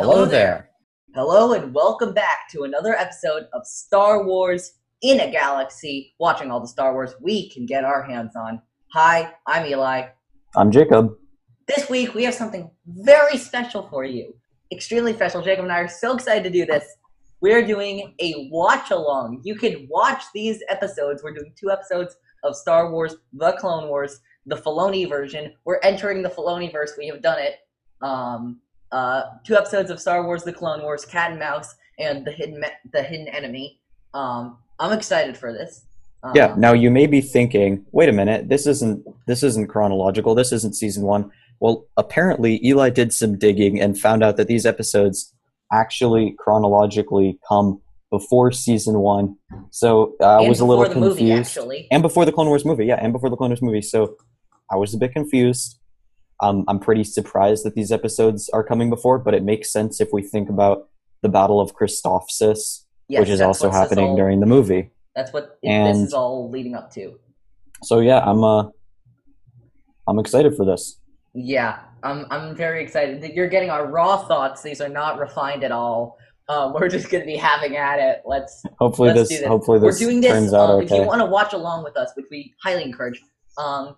[0.00, 0.70] Hello there.
[1.14, 6.58] Hello and welcome back to another episode of Star Wars in a Galaxy, watching all
[6.58, 8.62] the Star Wars we can get our hands on.
[8.94, 10.06] Hi, I'm Eli.
[10.56, 11.18] I'm Jacob.
[11.68, 14.34] This week we have something very special for you.
[14.72, 15.42] Extremely special.
[15.42, 16.86] Jacob and I are so excited to do this.
[17.42, 19.42] We're doing a watch along.
[19.44, 21.22] You can watch these episodes.
[21.22, 25.52] We're doing two episodes of Star Wars The Clone Wars, the Filoni version.
[25.66, 26.94] We're entering the Filoni verse.
[26.96, 27.56] We have done it.
[28.00, 28.62] Um,
[28.92, 32.62] uh, two episodes of Star Wars: The Clone Wars, Cat and Mouse, and the hidden
[32.92, 33.80] the hidden enemy.
[34.14, 35.84] Um, I'm excited for this.
[36.22, 36.54] Um, Yeah.
[36.56, 40.34] Now you may be thinking, wait a minute, this isn't this isn't chronological.
[40.34, 41.30] This isn't season one.
[41.60, 45.34] Well, apparently Eli did some digging and found out that these episodes
[45.72, 47.80] actually chronologically come
[48.10, 49.36] before season one.
[49.70, 51.20] So uh, I was a little confused.
[51.20, 51.88] movie actually.
[51.90, 53.82] and before the Clone Wars movie, yeah, and before the Clone Wars movie.
[53.82, 54.16] So
[54.70, 55.78] I was a bit confused.
[56.42, 60.08] Um, I'm pretty surprised that these episodes are coming before, but it makes sense if
[60.12, 60.88] we think about
[61.22, 64.90] the Battle of Christophsis, Yes, which is also happening all- during the movie.
[65.14, 67.18] That's what this and- is all leading up to.
[67.82, 68.68] So yeah, I'm uh,
[70.06, 70.98] I'm excited for this.
[71.34, 73.20] Yeah, I'm I'm very excited.
[73.22, 74.62] that You're getting our raw thoughts.
[74.62, 76.18] These are not refined at all.
[76.48, 78.22] Um, we're just going to be having at it.
[78.24, 79.48] Let's Hopefully Let's this, this.
[79.48, 80.32] hopefully we're this doing this.
[80.32, 83.20] turns out um, If you want to watch along with us, which we highly encourage,
[83.58, 83.96] um,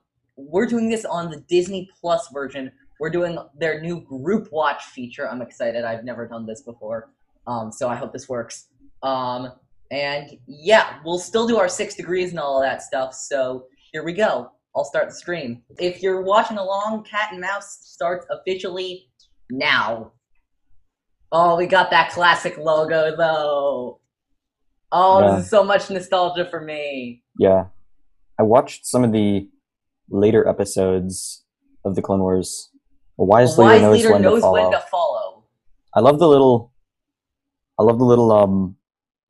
[0.50, 2.70] we're doing this on the Disney Plus version.
[3.00, 5.28] We're doing their new group watch feature.
[5.28, 5.84] I'm excited.
[5.84, 7.10] I've never done this before,
[7.46, 8.68] um, so I hope this works.
[9.02, 9.52] Um,
[9.90, 13.12] and yeah, we'll still do our six degrees and all that stuff.
[13.14, 14.50] So here we go.
[14.74, 15.62] I'll start the stream.
[15.78, 19.08] If you're watching along, Cat and Mouse starts officially
[19.50, 20.12] now.
[21.30, 24.00] Oh, we got that classic logo though.
[24.92, 25.34] Oh, Yeah.
[25.36, 27.22] this is so much nostalgia for me.
[27.38, 27.66] yeah,
[28.38, 29.48] I watched some of the
[30.08, 31.44] later episodes
[31.84, 32.70] of the Clone Wars.
[33.18, 34.62] A wise A leader knows leader when knows to follow.
[34.62, 35.44] when to follow.
[35.94, 36.72] I love the little,
[37.78, 38.76] I love the little um,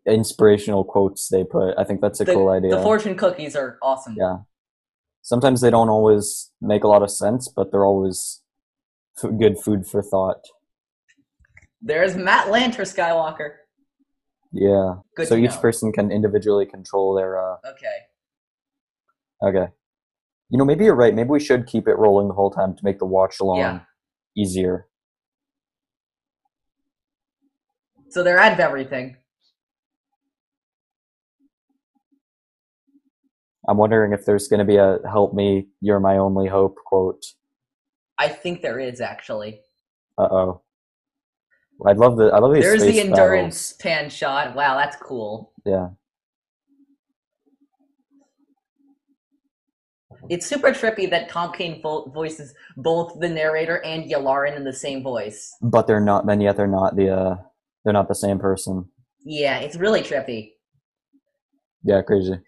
[0.06, 1.74] inspirational quotes they put.
[1.78, 2.70] I think that's a the, cool idea.
[2.76, 4.16] the fortune cookies are awesome.
[4.18, 4.38] Yeah.
[5.22, 8.42] Sometimes they don't always make a lot of sense, but they're always
[9.22, 10.40] f- good food for thought.
[11.80, 13.54] There's Matt Lanter Skywalker.
[14.52, 14.94] Yeah.
[15.16, 15.58] Good so each know.
[15.60, 17.38] person can individually control their.
[17.40, 17.98] uh Okay.
[19.58, 19.72] Okay.
[20.52, 21.14] You know, maybe you're right.
[21.14, 23.80] Maybe we should keep it rolling the whole time to make the watch along Yeah.
[24.36, 24.86] easier.
[28.10, 29.16] So they're out of everything.
[33.66, 37.24] I'm wondering if there's going to be a "Help me, you're my only hope" quote.
[38.18, 39.62] I think there is actually.
[40.18, 40.62] Uh oh.
[41.86, 42.62] I love the I love these.
[42.62, 44.54] There's the endurance pan shot.
[44.54, 45.54] Wow, that's cool.
[45.64, 45.96] battles.
[50.30, 54.72] It's super trippy that Tom Kane vo- voices both the narrator and Yularen in the
[54.72, 55.52] same voice.
[55.60, 56.26] But they're not.
[56.26, 57.10] Then yet they're not the.
[57.10, 57.36] uh
[57.84, 58.88] They're not the same person.
[59.24, 60.52] Yeah, it's really trippy.
[61.84, 62.38] Yeah, crazy.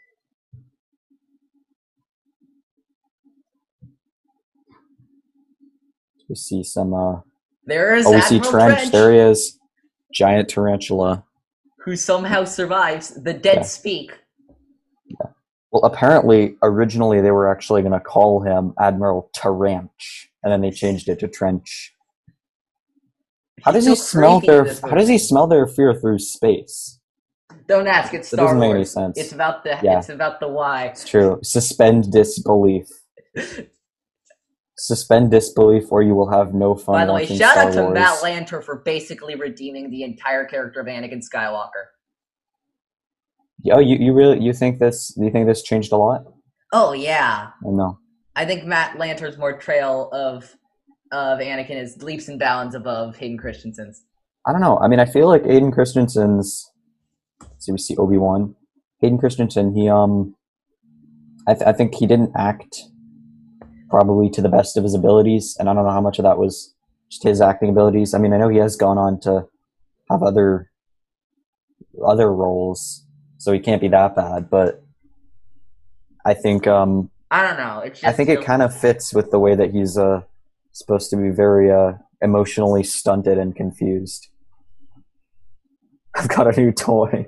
[6.29, 6.95] We see some.
[6.95, 7.21] uh
[7.67, 8.51] There is Oh, we see Trench.
[8.79, 9.59] Trench, There he is.
[10.13, 11.25] Giant tarantula.
[11.85, 13.11] who somehow survives.
[13.23, 13.63] The dead Yeah.
[13.63, 14.13] speak.
[15.75, 20.71] Well, apparently, originally they were actually going to call him Admiral Taranch, and then they
[20.71, 21.93] changed it to Trench.
[23.65, 24.73] How does he He's so smell their?
[24.83, 27.01] How does he smell their fear through space?
[27.67, 28.15] Don't ask.
[28.15, 29.19] It's Star doesn't make any sense.
[29.19, 29.77] It's about the.
[29.83, 29.99] Yeah.
[29.99, 30.85] It's about the why.
[30.87, 31.41] It's true.
[31.43, 32.87] Suspend disbelief.
[34.79, 36.95] Suspend disbelief, or you will have no fun.
[36.95, 37.95] By the way, shout Star out to Wars.
[37.95, 41.94] Matt Lanter for basically redeeming the entire character of Anakin Skywalker.
[43.71, 45.15] Oh, you, you really you think this?
[45.17, 46.25] You think this changed a lot?
[46.73, 47.99] Oh yeah, I know.
[48.37, 50.57] I think Matt Lanter's portrayal of
[51.13, 54.03] of Anakin is leaps and bounds above Hayden Christensen's.
[54.47, 54.79] I don't know.
[54.79, 56.71] I mean, I feel like Hayden Christensen's.
[57.59, 58.55] So we see Obi Wan.
[59.01, 59.75] Hayden Christensen.
[59.75, 60.35] He um.
[61.47, 62.83] I th- I think he didn't act
[63.91, 66.39] probably to the best of his abilities, and I don't know how much of that
[66.39, 66.75] was
[67.11, 68.15] just his acting abilities.
[68.15, 69.47] I mean, I know he has gone on to
[70.11, 70.71] have other
[72.05, 73.04] other roles,
[73.45, 74.49] so he can't be that bad.
[74.49, 74.83] But
[76.25, 77.81] I think um I don't know.
[77.81, 80.23] It's just I think it kind of fits with the way that he's uh
[80.73, 81.93] supposed to be very uh
[82.23, 84.29] emotionally stunted and confused.
[86.17, 87.27] I've got a new toy.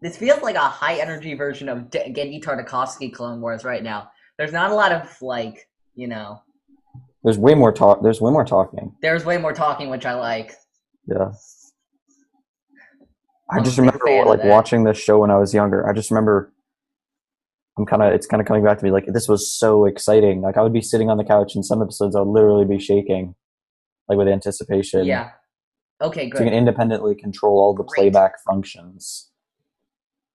[0.00, 4.10] This feels like a high energy version of D- Genndy Tartakovsky Clone Wars right now.
[4.38, 6.40] There's not a lot of like, you know,
[7.22, 8.02] There's way more talk.
[8.02, 8.94] There's way more talking.
[9.02, 10.54] there's way more talking, which I like.
[11.06, 11.32] Yeah.
[13.50, 15.88] I just remember like watching this show when I was younger.
[15.88, 16.52] I just remember
[17.78, 20.40] I'm kind of it's kind of coming back to me like this was so exciting.
[20.42, 22.78] Like I would be sitting on the couch and some episodes I would literally be
[22.78, 23.34] shaking.
[24.08, 25.04] like with anticipation.
[25.06, 25.30] Yeah.
[26.00, 28.12] Okay, So you can independently control all the Great.
[28.12, 29.30] playback functions.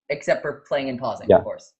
[0.10, 1.38] Except for playing and pausing, Yeah.
[1.40, 1.74] of course.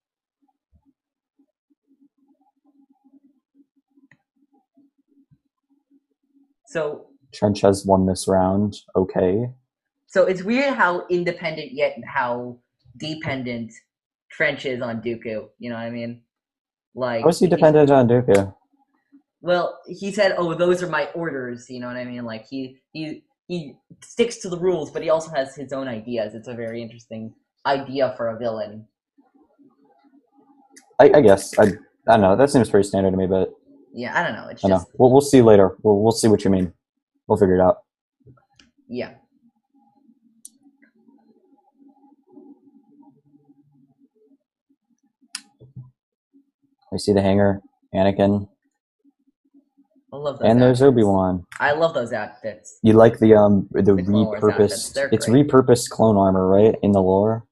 [6.68, 8.76] So Trench has won this round.
[8.96, 9.50] Okay.
[10.18, 12.58] So it's weird how independent yet how
[12.98, 13.72] dependent
[14.32, 15.48] Trench is on Dooku.
[15.60, 16.24] You know what I mean?
[16.96, 18.52] Like, How is he dependent on Dooku?
[19.42, 22.26] Well, he said, "Oh, those are my orders." You know what I mean?
[22.26, 26.34] Like he he he sticks to the rules, but he also has his own ideas.
[26.34, 27.32] It's a very interesting
[27.68, 28.88] idea for a villain.
[31.00, 31.60] I, I guess.
[31.60, 31.68] I, I
[32.08, 32.36] don't know.
[32.36, 33.54] That seems pretty standard to me, but
[33.94, 34.48] Yeah, I don't know.
[34.48, 34.84] It's I know.
[34.98, 35.78] We'll, we'll see later.
[35.84, 36.74] We'll, we'll see what you mean.
[37.28, 37.84] We'll figure it out.
[38.88, 39.12] yeah.
[46.98, 47.62] See the hangar,
[47.94, 48.48] Anakin,
[50.12, 50.50] I love those.
[50.50, 50.82] and there's.
[50.82, 51.46] Obi Wan.
[51.60, 52.80] I love those outfits.
[52.82, 55.10] You like the um the, The outfits, repurposed?
[55.12, 55.48] It's great.
[55.48, 56.76] repurposed clone armor, right?
[56.82, 57.46] In the lore.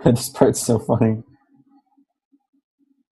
[0.04, 1.22] this part's so funny.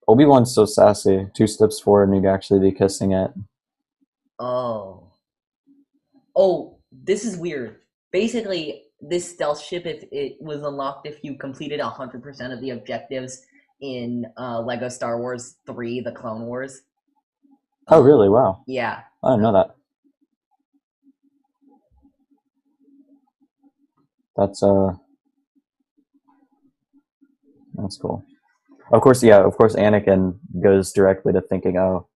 [0.09, 1.29] Obi Wan's so sassy.
[1.35, 3.31] Two steps forward, and you'd actually be kissing it.
[4.39, 5.13] Oh.
[6.35, 7.77] Oh, this is weird.
[8.11, 13.43] Basically, this stealth ship, if it was unlocked if you completed 100% of the objectives
[13.81, 16.83] in uh, Lego Star Wars 3, The Clone Wars.
[17.89, 18.29] Oh, really?
[18.29, 18.63] Wow.
[18.67, 19.01] Yeah.
[19.23, 19.75] I didn't know that.
[24.37, 24.93] That's uh
[27.75, 28.25] That's cool.
[28.93, 32.09] Of course, yeah, of course Anakin goes directly to thinking, oh,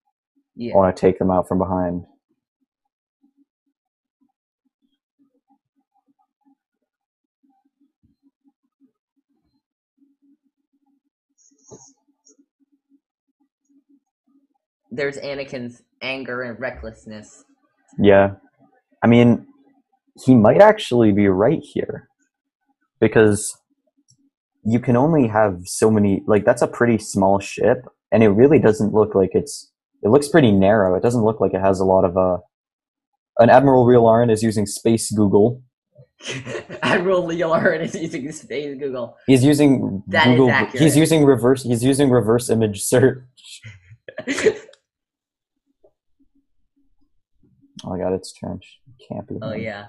[0.55, 0.75] Yeah.
[0.75, 2.05] I want to take them out from behind.
[14.91, 17.45] There's Anakin's anger and recklessness.
[17.99, 18.35] Yeah.
[19.03, 19.47] I mean,
[20.25, 22.09] he might actually be right here.
[23.01, 23.57] Because
[24.65, 28.59] you can only have so many like that's a pretty small ship and it really
[28.59, 29.73] doesn't look like it's
[30.03, 30.95] it looks pretty narrow.
[30.95, 32.39] It doesn't look like it has a lot of uh
[33.39, 35.63] an Admiral Yularen is using space Google.
[36.83, 39.17] Admiral Aaron is using space Google.
[39.27, 43.25] He's using That Google he's using reverse he's using reverse image search.
[47.91, 48.79] Oh my god, it's trench.
[49.09, 49.35] Can't be.
[49.43, 49.63] oh him.
[49.63, 49.87] yeah.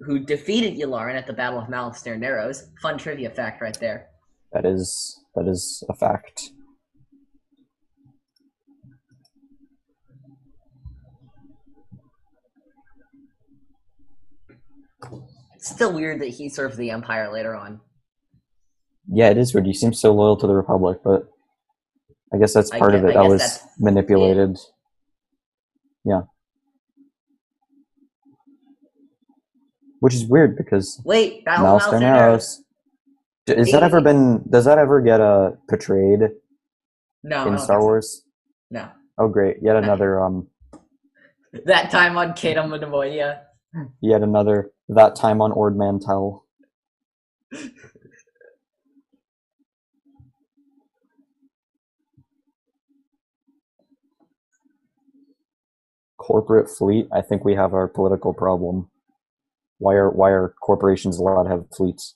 [0.00, 2.70] Who defeated Yularen at the Battle of Malastare Narrows.
[2.80, 4.08] Fun trivia fact right there.
[4.52, 6.50] That is that is a fact.
[15.54, 17.80] It's still weird that he served the Empire later on.
[19.08, 19.66] Yeah, it is weird.
[19.66, 21.28] You seem so loyal to the Republic, but
[22.32, 23.14] I guess that's part gue- of I it.
[23.14, 24.58] That guess was manipulated.
[26.04, 26.22] Yeah.
[30.00, 32.00] Which is weird because Wait, Battle Mouse Malastare Narrows.
[32.00, 32.62] Narrows.
[33.46, 34.42] D- Is that ever been?
[34.50, 36.20] Does that ever get uh, portrayed
[37.22, 37.80] No, in Star think so.
[37.80, 38.22] Wars?
[38.70, 38.88] No.
[39.18, 39.58] Oh, great!
[39.62, 40.48] Yet another um,
[41.64, 42.70] That time on Kate on
[44.00, 46.44] yet another that time on Ord Mantell.
[56.18, 57.08] Corporate fleet.
[57.12, 58.90] I think we have our political problem.
[59.78, 62.14] Why are why are corporations allowed to have fleets?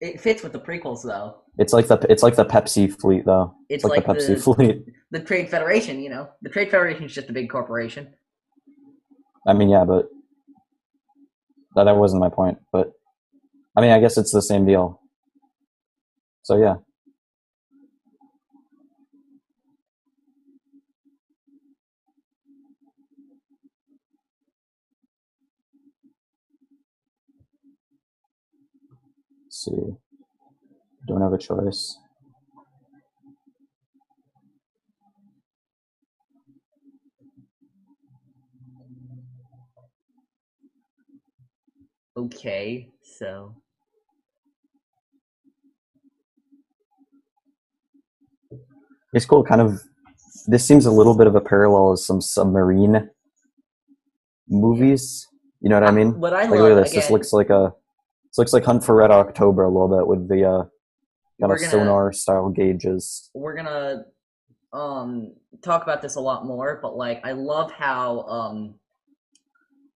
[0.00, 1.36] It fits with the prequels though.
[1.58, 3.54] It's like the it's like the Pepsi fleet though.
[3.68, 4.84] It's It's like, like the Pepsi the- fleet.
[5.10, 6.28] The Trade Federation, you know.
[6.42, 8.08] The Trade Federation is just a big corporation.
[9.46, 10.08] I mean, yeah, but
[11.74, 12.58] that that wasn't my point.
[12.72, 12.92] But
[13.76, 15.00] I mean, I guess it's the same deal.
[16.42, 16.76] So yeah,
[29.50, 29.96] Let's see,
[31.08, 31.98] don't have a choice.
[42.16, 43.54] Okay, so
[49.12, 49.42] It's cool.
[49.42, 49.80] Kind of.
[50.46, 53.10] This seems a little bit of a parallel as some submarine
[54.48, 55.26] movies.
[55.60, 56.18] You know what I mean?
[56.20, 56.90] what I Like love look at this.
[56.92, 57.72] again, This looks like a.
[58.30, 60.62] This looks like Hunt for Red October a little bit with the uh,
[61.40, 63.30] kind of gonna- sonar style gauges.
[63.34, 64.04] we're gonna
[64.72, 65.32] um
[65.62, 68.74] talk about this a lot more, but like I love how um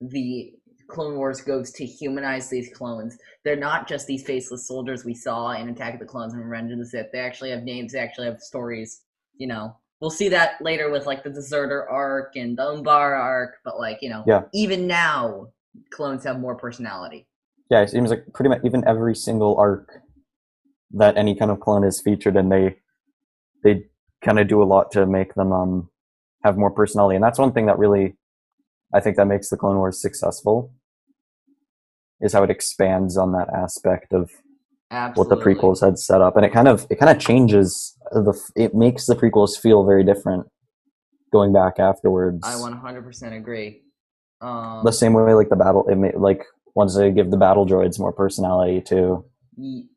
[0.00, 0.52] the
[0.88, 3.16] Clone Wars goes to humanize these clones.
[3.44, 6.72] They're not just these faceless soldiers we saw in Attack of the Clones and Revenge
[6.72, 7.06] of the Sith.
[7.12, 7.92] They actually have names.
[7.92, 9.02] They actually have stories.
[9.38, 13.54] You know, we'll see that later with like the deserter arc and the Umbara arc,
[13.64, 14.42] but like you know, Yeah.
[14.52, 15.48] even now
[15.90, 17.26] clones have more personality.
[17.70, 19.88] Yeah, it seems like pretty much even every single arc
[20.92, 22.76] that any kind of clone is featured in, they
[23.62, 23.84] they
[24.22, 25.88] kind of do a lot to make them um
[26.44, 28.16] have more personality, and that's one thing that really
[28.94, 30.72] I think that makes the Clone Wars successful
[32.20, 34.30] is how it expands on that aspect of
[35.14, 38.38] what the prequels had set up, and it kind of it kind of changes the
[38.54, 40.46] it makes the prequels feel very different
[41.32, 42.40] going back afterwards.
[42.44, 43.82] I 100% agree.
[44.40, 46.44] Um, the same way like the battle it may, like
[46.74, 49.24] once they give the battle droids more personality too,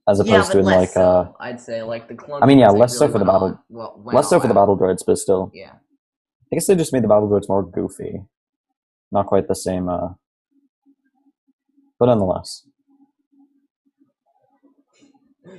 [0.08, 2.44] as opposed but to in like so, uh I'd say like the clone.
[2.44, 5.04] I mean, yeah, less so for the battle- well, less so for the battle droids,
[5.06, 5.74] but still, Yeah.
[6.52, 8.24] I guess they just made the battle droids more goofy,
[9.12, 9.90] not quite the same.
[9.90, 10.10] uh
[12.00, 12.64] But nonetheless,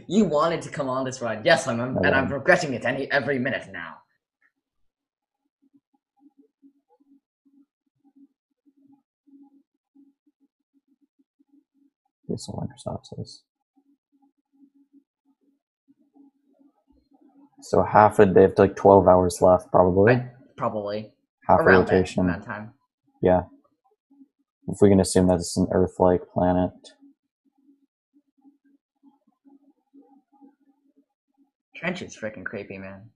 [0.07, 1.45] You wanted to come on this ride.
[1.45, 3.93] Yes, I'm, I'm- and I'm regretting it any every minute now.
[12.39, 13.43] So Microsoft says.
[17.63, 21.13] So half a they have like twelve hours left, probably I- Probably
[21.47, 22.27] half a around that, rotation.
[22.27, 22.73] that time.
[23.23, 23.43] Yeah,
[24.69, 26.73] if we can assume that it's an Earth-like planet.
[31.77, 33.11] Trench is freaking creepy, man.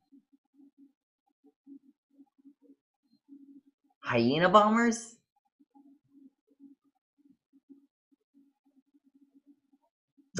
[4.00, 5.16] Hyena bombers?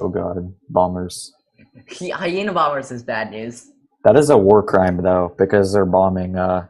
[0.01, 1.33] Oh god, bombers.
[2.01, 3.71] Hy- Hyena bombers is bad news.
[4.05, 6.67] That is a war crime, though, because they're bombing uh,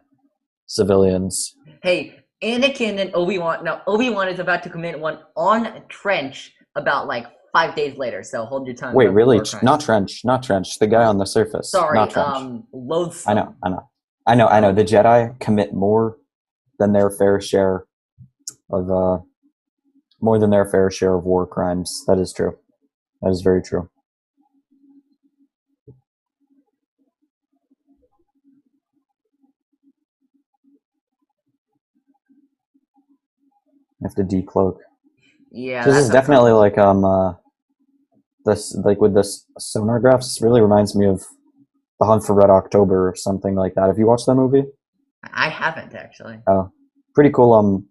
[0.66, 1.54] civilians.
[1.82, 3.64] Hey, Anakin and Obi Wan.
[3.64, 8.22] Now Obi Wan is about to commit one on Trench about like five days later.
[8.22, 8.94] So hold your tongue.
[8.94, 9.40] Wait, really?
[9.62, 10.78] Not Trench, not Trench.
[10.78, 11.70] The guy on the surface.
[11.70, 12.28] Sorry, not Trench.
[12.36, 13.30] um, loathsome.
[13.30, 13.90] I know, I know,
[14.26, 14.72] I know, I know.
[14.72, 16.18] The Jedi commit more
[16.78, 17.84] than their fair share
[18.70, 19.18] of uh,
[20.20, 22.04] more than their fair share of war crimes.
[22.08, 22.58] That is true.
[23.22, 23.88] That is very true.
[34.02, 34.78] I have to decloak.
[35.52, 36.58] Yeah, this is definitely problem.
[36.58, 37.34] like um uh
[38.44, 41.24] this like with this sonar graphs this really reminds me of
[42.00, 44.64] the hunt for red october or something like that have you watched that movie
[45.22, 46.40] I haven't actually.
[46.48, 46.72] Oh,
[47.14, 47.86] pretty cool um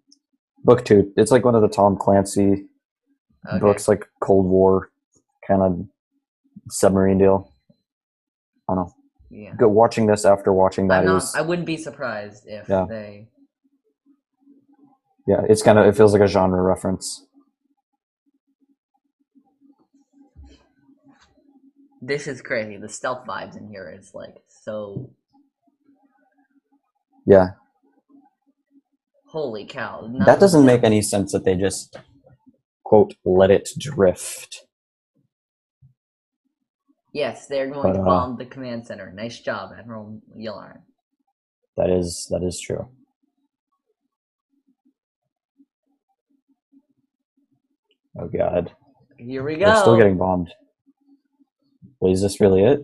[0.64, 2.66] book too it's like one of the tom clancy
[3.48, 3.58] Okay.
[3.60, 4.90] books like cold war
[5.46, 5.86] kind of
[6.68, 7.52] submarine deal
[8.68, 8.94] i don't know
[9.30, 9.54] Yeah.
[9.56, 12.86] Go watching this after watching that not, is I wouldn't be surprised if Yeah.
[12.88, 13.28] they.
[15.26, 17.26] yeah it's kind of it feels like a genre reference
[22.04, 22.76] This is crazy.
[22.78, 25.08] The stealth vibes in here is like so.
[27.26, 27.50] yeah
[29.26, 30.10] Holy cow!
[30.26, 31.96] that doesn't make any sense that they just
[32.84, 34.66] quote let it drift
[37.12, 39.12] Yes, they're going But, to uh, bomb the command center.
[39.12, 40.80] Nice job, Admiral Yularen.
[41.76, 42.86] that is that is true
[48.18, 48.72] oh god
[49.18, 49.66] Here we go.
[49.66, 50.52] They're still getting bombed.
[52.00, 52.80] Wait, is this really it?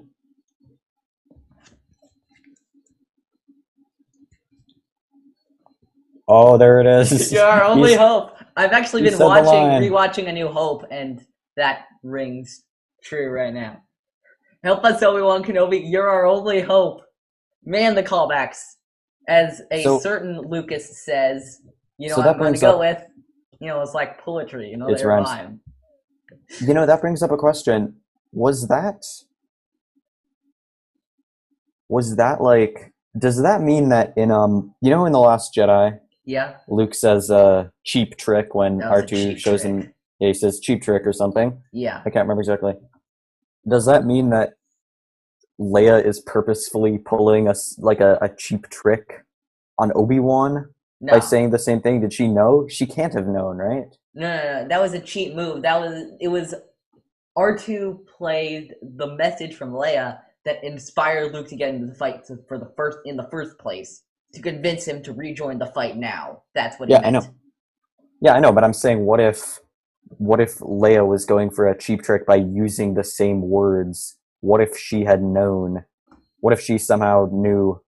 [6.26, 7.32] Oh, there it is.
[7.32, 8.32] You're our only He's- hope.
[8.56, 11.24] I've actually been watching, rewatching A New Hope, and
[11.56, 12.64] that rings
[13.04, 13.82] true right now.
[14.64, 15.80] Help us, Obi Wan Kenobi.
[15.84, 17.02] You're our only hope.
[17.64, 18.58] Man, the callbacks.
[19.28, 21.60] As a So- certain Lucas says,
[21.98, 23.04] you know, So I'm going to go up- with.
[23.60, 24.70] You know, it's like poetry.
[24.70, 25.28] You know, It's rhymes.
[25.28, 25.60] rhyme.
[26.60, 27.96] You know, that brings up a question.
[28.32, 29.04] Was that.
[31.88, 32.92] Was that like.
[33.18, 34.74] Does that mean that in, um.
[34.80, 39.00] You know, in The Last Jedi, Yeah, Luke says uh, cheap trick when that was
[39.02, 39.72] a R2 shows trick.
[39.72, 39.94] him.
[40.20, 41.60] Yeah, he says cheap trick or something.
[41.72, 42.74] Yeah, I can't remember exactly.
[43.68, 44.54] Does that mean that
[45.60, 49.24] Leia is purposefully pulling us like a, a cheap trick
[49.78, 50.70] on Obi Wan
[51.00, 51.12] no.
[51.12, 52.00] by saying the same thing?
[52.00, 52.66] Did she know?
[52.68, 53.86] She can't have known, right?
[54.14, 55.62] No, no, no, that was a cheap move.
[55.62, 56.54] That was it was
[57.36, 62.58] R2 played the message from Leia that inspired Luke to get into the fight for
[62.58, 64.02] the first in the first place
[64.34, 66.42] to convince him to rejoin the fight now.
[66.54, 66.88] That's what.
[66.88, 67.22] It Yeah, I know.
[68.20, 69.60] Yeah, I know, but I'm saying, what if,
[70.18, 74.16] what if Leia was going for a cheap trick by using the same words?
[74.40, 75.84] What if she had known?
[76.40, 77.80] What if she somehow knew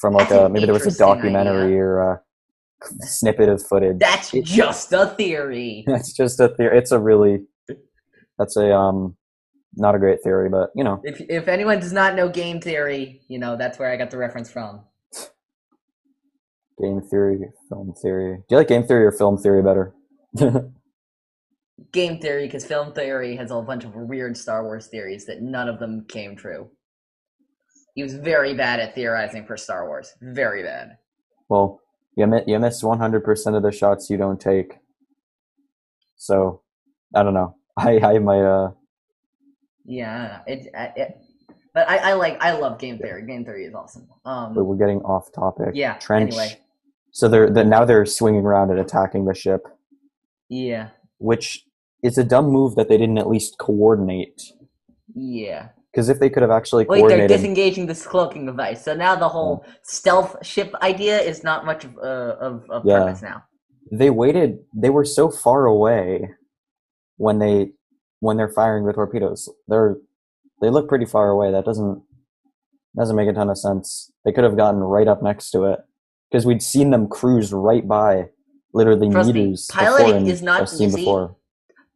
[0.00, 1.82] from like That's a maybe there was a documentary idea.
[1.82, 2.20] or a
[3.06, 3.98] snippet of footage?
[3.98, 5.84] That's It- just a theory.
[5.86, 6.76] That's just a theory.
[6.78, 7.44] It's a really,
[8.38, 9.16] that's a um,
[9.76, 13.22] not a great theory, but you know, if if anyone does not know game theory,
[13.28, 14.80] you know that's where I got the reference from.
[16.82, 18.38] Game theory, film theory.
[18.38, 19.94] Do you like game theory or film theory better?
[21.92, 25.68] Game theory, because film theory has a bunch of weird Star Wars theories that none
[25.68, 26.70] of them came true.
[27.94, 30.12] He was very bad at theorizing for Star Wars.
[30.20, 30.98] Very bad.
[31.48, 31.80] well,
[32.16, 34.78] you mi- you miss one hundred percent of the shots you don't take.
[36.16, 36.62] So,
[37.14, 37.56] I don't know.
[37.76, 38.70] I I might uh
[39.84, 41.18] Yeah, it, uh, it
[41.72, 43.26] but I, I like I love game theory.
[43.26, 44.06] Game theory is awesome.
[44.24, 45.70] Um, but we're getting off topic.
[45.74, 45.94] yeah.
[45.94, 46.32] Trench.
[46.34, 46.60] Anyway,
[47.10, 49.66] So they're, they now they're swinging around and attacking the ship,
[50.48, 51.64] yeah, which
[52.02, 54.42] is a dumb move that they didn't at least coordinate.
[55.14, 55.68] yeah.
[55.92, 58.82] Because if they could have actually Wait, they're disengaging this cloaking device.
[58.84, 62.96] So now the whole stealth ship idea is not much of uh, of, of Yeah.
[63.04, 63.44] premise now.
[63.92, 64.58] they waited.
[64.74, 66.30] They were so far away
[67.16, 67.70] when they
[68.18, 69.48] when they're firing the torpedoes.
[69.68, 69.98] They're
[70.60, 71.52] they look pretty far away.
[71.52, 72.02] That doesn't
[72.98, 74.10] doesn't make a ton of sense.
[74.24, 75.78] They could have gotten right up next to it
[76.28, 78.30] because we'd seen them cruise right by,
[78.74, 80.96] literally Trust me, meters piloting before is not easy.
[80.96, 81.36] before.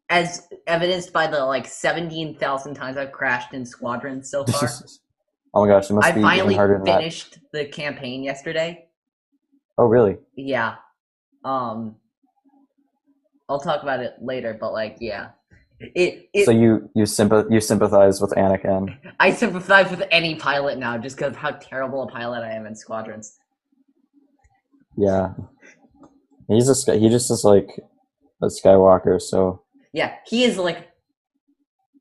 [0.08, 4.70] As evidenced by the like seventeen thousand times I've crashed in squadrons so far.
[5.54, 6.90] oh my gosh, it must I be even finally harder than that.
[6.90, 8.86] I finally finished the campaign yesterday.
[9.76, 10.16] Oh really?
[10.34, 10.76] Yeah.
[11.44, 11.96] Um
[13.50, 15.30] I'll talk about it later, but like yeah.
[15.80, 18.96] It, it so you you sympath- you sympathize with Anakin.
[19.20, 22.66] I sympathize with any pilot now just because of how terrible a pilot I am
[22.66, 23.38] in squadrons.
[24.96, 25.34] Yeah,
[26.48, 27.80] he's a sky- he just is like
[28.42, 29.20] a Skywalker.
[29.20, 29.62] So
[29.92, 30.88] Yeah, he is like,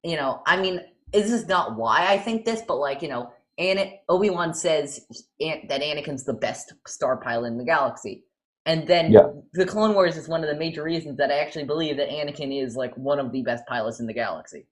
[0.04, 0.82] you know, I mean,
[1.14, 5.06] this is not why I think this, but like, you know, Ana- Obi Wan says
[5.42, 8.24] An- that Anakin's the best star pilot in the galaxy,
[8.68, 9.30] and then Yeah.
[9.54, 12.56] the Clone Wars is one of the major reasons that I actually believe that Anakin
[12.64, 14.68] is like one of the best pilots in the galaxy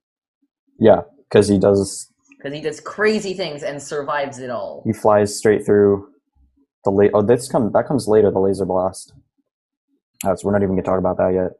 [0.78, 4.84] yeah, because he does because he does crazy things and survives it all.
[4.86, 6.10] he flies straight through
[6.84, 9.14] the la- oh this come that comes later the laser blast.
[10.26, 11.52] So we're not even gonna talk about that yet.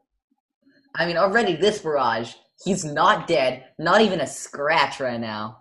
[0.94, 5.58] I mean, already this barrage, he's not dead, not even a scratch right now.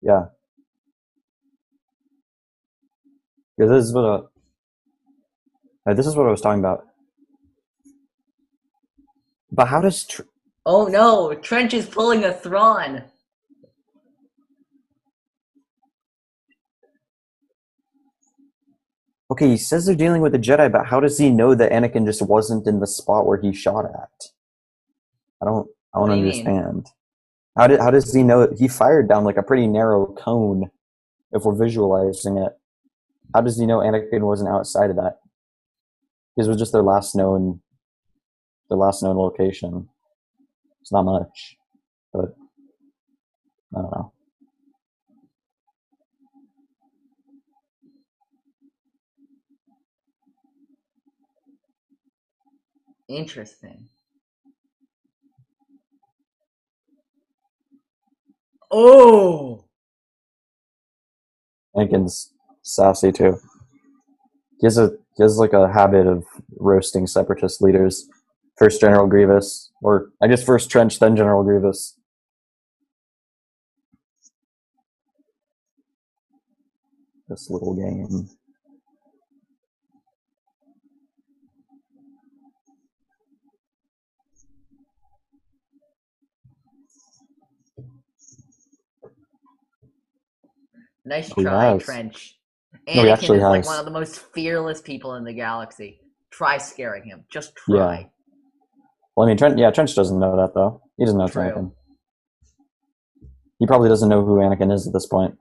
[0.00, 0.26] Yeah,
[3.56, 6.84] because this is what a, uh, this is what I was talking about.
[9.50, 10.22] But how does tr-
[10.64, 13.04] Oh no, Trench is pulling a Thrawn.
[19.32, 22.04] Okay, he says they're dealing with a Jedi, but how does he know that Anakin
[22.04, 24.26] just wasn't in the spot where he shot at?
[25.40, 26.24] I don't, I don't do mean?
[26.24, 26.86] understand.
[27.56, 28.52] How did, how does he know?
[28.58, 30.70] He fired down like a pretty narrow cone.
[31.32, 32.52] If we're visualizing it,
[33.34, 35.20] how does he know Anakin wasn't outside of that?
[36.36, 37.62] Because it was just their last known,
[38.68, 39.88] their last known location.
[40.82, 41.56] It's not much,
[42.12, 42.34] but
[43.74, 44.12] I don't know.
[53.12, 53.88] Interesting.
[58.70, 59.66] Oh,
[61.76, 63.38] Anakin's sassy too.
[64.60, 66.24] He has a he has like a habit of
[66.58, 68.08] roasting separatist leaders.
[68.58, 71.98] First General Grievous, or I guess first Trench, then General Grievous.
[77.28, 78.28] This little game.
[91.04, 91.78] Nice try.
[91.78, 92.38] Trench.
[92.94, 93.66] No, Anakin actually is like has.
[93.66, 96.00] one of the most fearless people in the galaxy.
[96.30, 97.24] Try scaring him.
[97.30, 98.10] Just try.
[99.16, 99.58] Well, I mean, Trench.
[99.58, 100.82] Yeah, Trench doesn't know that though.
[100.96, 101.42] He doesn't know True.
[101.42, 101.72] Anakin.
[103.58, 105.36] He probably doesn't know who Anakin is at this point.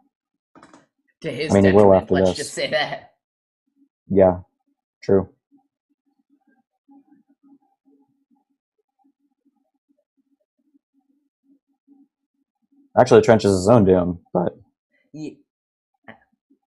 [1.21, 2.38] To his I mean, he will after let's this.
[2.38, 3.12] just say that.
[4.10, 4.39] Yeah,
[5.04, 5.30] true.
[12.97, 14.54] Actually, Trench is his own doom, but
[15.13, 15.39] Ye-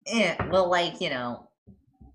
[0.07, 1.49] Eh, well, like you know.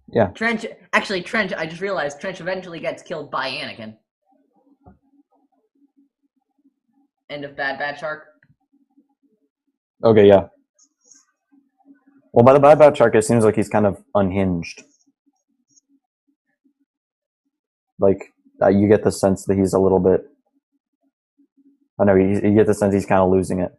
[0.08, 0.28] Yeah.
[0.28, 0.66] Trench.
[0.94, 1.54] Actually, Trench.
[1.54, 3.96] I just realized Trench eventually gets killed by Anakin.
[7.30, 8.28] End of Bad Batch arc.
[10.04, 10.48] okay, yeah.
[12.34, 14.84] Well, by the Bad Batch arc, it seems like he's kind of unhinged.
[18.00, 20.26] Like, uh, you get the sense that he's a little bit.
[22.00, 23.72] I know, you, you get the sense he's kind of losing it.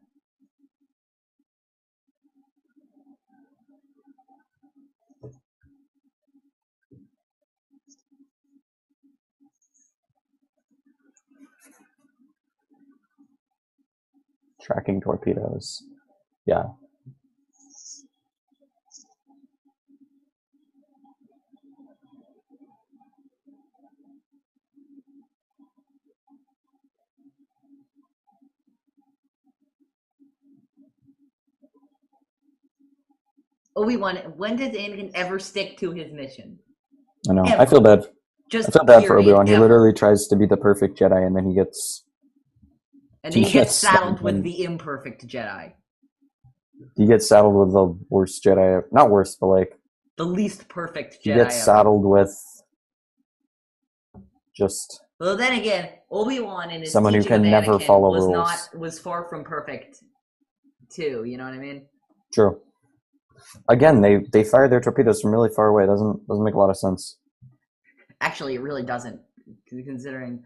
[14.62, 15.82] tracking torpedoes.
[16.46, 16.64] Yeah.
[33.74, 34.16] Obi Wan.
[34.36, 36.58] When does Anakin ever stick to his mission?
[37.28, 37.44] I know.
[37.44, 37.62] Ever.
[37.62, 38.06] I feel bad.
[38.50, 39.46] Just I feel bad for Obi Wan.
[39.46, 42.04] He literally tries to be the perfect Jedi, and then he gets
[43.24, 45.72] and then he he gets gets saddled with the imperfect Jedi,
[46.96, 48.82] he gets saddled with the worst Jedi.
[48.92, 49.78] Not worst, but like
[50.16, 51.36] the least perfect he Jedi.
[51.36, 51.64] gets ever.
[51.64, 52.34] saddled with
[54.56, 58.24] just Well, then again, Obi Wan in his Someone who can never Anakin follow was
[58.24, 58.32] rules.
[58.34, 59.98] not was far from perfect,
[60.90, 61.24] too.
[61.24, 61.86] You know what I mean?
[62.32, 62.60] true.
[63.68, 65.86] Again, they they fire their torpedoes from really far away.
[65.86, 67.18] Doesn't doesn't make a lot of sense.
[68.20, 69.20] Actually, it really doesn't.
[69.68, 70.42] Considering,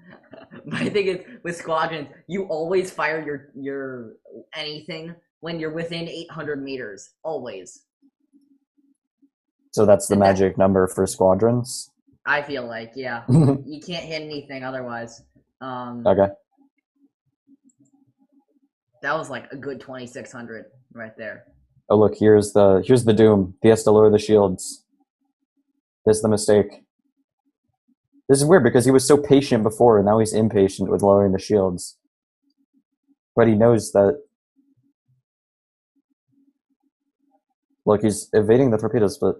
[0.64, 4.14] my thing is with squadrons, you always fire your your
[4.54, 7.10] anything when you're within 800 meters.
[7.22, 7.82] Always.
[9.72, 11.90] So that's the And that- magic number for squadrons.
[12.24, 15.22] I feel like, yeah, you can't hit anything otherwise.
[15.60, 16.28] Um, Okay.
[19.02, 21.44] that was like a good 2600 right there.
[21.88, 23.54] Oh look, here's the here's the doom.
[23.62, 24.84] He has to lower the shields.
[26.04, 26.82] This is the mistake.
[28.28, 31.32] This is weird because he was so patient before, and now he's impatient with lowering
[31.32, 31.96] the shields.
[33.36, 34.20] But he knows that.
[37.84, 39.36] Look, he's evading the torpedoes, but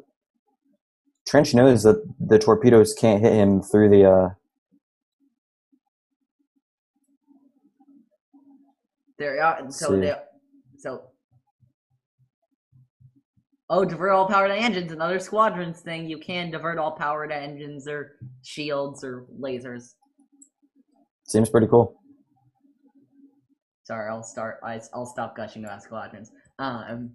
[1.26, 4.04] Trench knows that the torpedoes can't hit him through the.
[4.04, 4.28] Uh,
[9.18, 10.14] There are so they
[10.76, 11.02] so.
[13.68, 14.92] Oh, divert all power to engines.
[14.92, 16.08] Another squadrons thing.
[16.08, 19.94] You can divert all power to engines or shields or lasers.
[21.26, 22.00] seems pretty cool.
[23.84, 24.60] Sorry, I'll start.
[24.64, 26.30] I, I'll stop gushing about squadrons.
[26.58, 27.12] Um,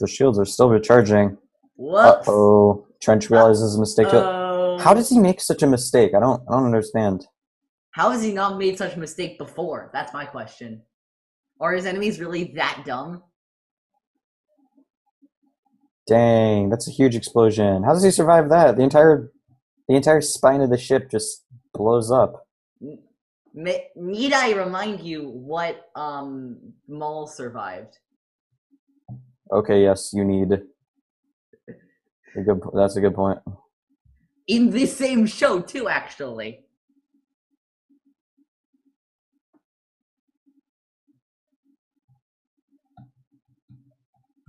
[0.00, 1.30] The shields are still recharging.
[1.30, 1.36] Uh
[1.76, 2.28] whoops.
[2.28, 4.08] oh, Trench realizes his mistake.
[4.10, 4.78] Oh.
[4.78, 6.12] How does he make such a mistake?
[6.14, 6.40] I don't.
[6.48, 7.26] I don't understand.
[7.92, 9.90] How has he not made such a mistake before?
[9.92, 10.82] That's my question.
[11.60, 13.22] Are his enemies really that dumb?
[16.06, 17.84] Dang, that's a huge explosion.
[17.84, 18.76] How does he survive that?
[18.76, 19.30] The entire
[19.88, 22.46] the entire spine of the ship just blows up.
[23.54, 27.98] Need I remind you what um Maul survived?
[29.52, 30.52] Okay, yes, you need
[32.36, 33.38] a good that's a good point.
[34.48, 36.64] In this same show too, actually.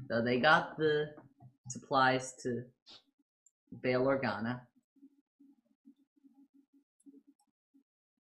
[0.10, 1.14] So they got the
[1.74, 2.64] supplies to
[3.82, 4.62] Bail Organa.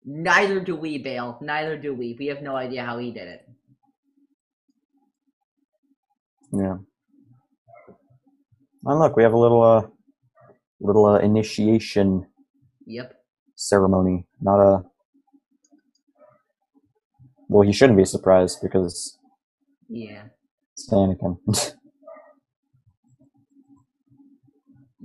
[0.03, 1.37] Neither do we, Bail.
[1.41, 2.15] Neither do we.
[2.17, 3.47] We have no idea how he did it.
[6.51, 6.77] Yeah.
[8.83, 9.87] And look, we have a little uh
[10.79, 12.25] little uh, initiation
[12.87, 13.13] Yep.
[13.55, 14.25] ceremony.
[14.41, 14.83] Not a
[17.47, 19.17] Well, he shouldn't be surprised because
[19.87, 20.23] Yeah.
[20.73, 21.37] it's Anakin.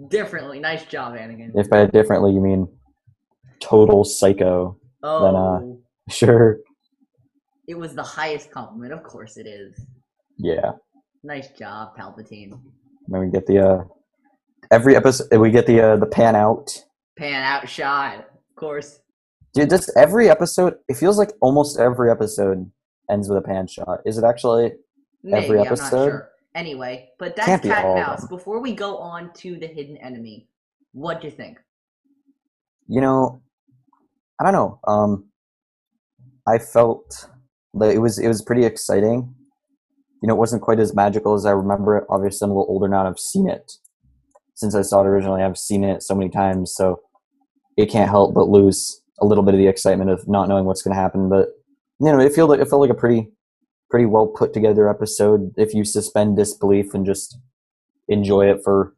[0.08, 0.60] Differently.
[0.60, 1.52] Nice job, Anakin.
[1.54, 2.68] if by differently you mean
[3.60, 4.76] total psycho.
[5.02, 5.76] oh, then, uh,
[6.12, 6.58] Sure.
[7.66, 8.92] it was the highest compliment.
[8.92, 9.80] Of course it is.
[10.36, 10.72] Yeah.
[11.24, 12.60] Nice job, Palpatine.
[13.08, 13.84] Then we get the uh
[14.70, 16.70] every episode we get the uh the pan out.
[17.18, 18.18] Pan out shot.
[18.18, 19.00] Of course.
[19.54, 22.70] Dude, this every episode it feels like almost every episode
[23.10, 24.00] ends with a pan shot.
[24.04, 24.72] Is it actually
[25.24, 26.08] Maybe, Every episode?
[26.10, 26.28] sure.
[26.56, 28.20] Anyway, but that's Can't be cat and all of mouse.
[28.22, 28.28] them.
[28.30, 30.48] Before we go on to the hidden enemy,
[30.92, 31.58] what do you think?
[32.88, 33.42] you know
[34.40, 34.78] I don't know.
[34.86, 35.24] Um
[36.48, 37.28] I felt
[37.74, 39.34] that it was it was pretty exciting.
[40.22, 42.04] You know, it wasn't quite as magical as I remember it.
[42.08, 43.72] Obviously I'm a little older now and I've seen it.
[44.54, 47.00] Since I saw it originally, I've seen it so many times, so
[47.76, 50.82] it can't help but lose a little bit of the excitement of not knowing what's
[50.82, 51.28] gonna happen.
[51.28, 51.48] But
[52.00, 53.30] you know, it felt like it felt like a pretty
[53.90, 57.38] pretty well put together episode if you suspend disbelief and just
[58.08, 58.94] enjoy it for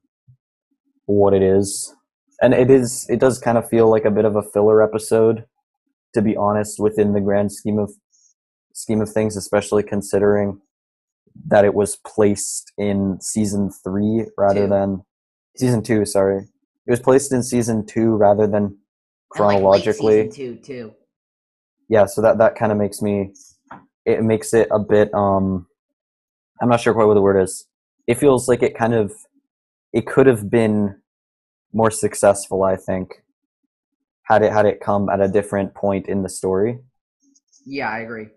[1.06, 1.94] what it is.
[2.40, 5.44] And it is it does kind of feel like a bit of a filler episode,
[6.14, 7.92] to be honest, within the grand scheme of
[8.74, 10.60] scheme of things, especially considering
[11.46, 14.68] that it was placed in season three rather Two.
[14.68, 15.02] than
[15.56, 16.38] season two, sorry.
[16.86, 18.72] It was placed in season two rather than like,
[19.30, 20.94] chronologically season two too.
[21.88, 23.32] yeah so that that kind of makes me
[24.12, 25.46] it makes it a bit um
[26.60, 27.66] i'm not sure quite what the word is
[28.06, 29.12] it feels like it kind of
[29.92, 30.78] it could have been
[31.80, 33.06] more successful i think
[34.30, 36.72] had it had it come at a different point in the story
[37.78, 38.28] Yeah, I agree.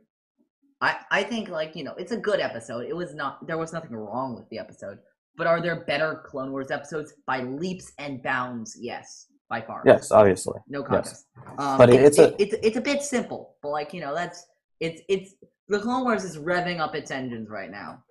[0.88, 2.84] I I think like you know it's a good episode.
[2.92, 4.98] It was not there was nothing wrong with the episode.
[5.38, 8.70] But are there better Clone Wars episodes by leaps and bounds?
[8.90, 9.08] Yes,
[9.54, 9.80] by far.
[9.92, 11.24] yes obviously No contest.
[11.62, 14.14] Um, But it- it's, it's a- it's it's a bit simple, but like you know,
[14.22, 14.40] that's
[14.86, 15.30] it's it's
[15.72, 18.04] the Clone Wars is revving up its engines right now.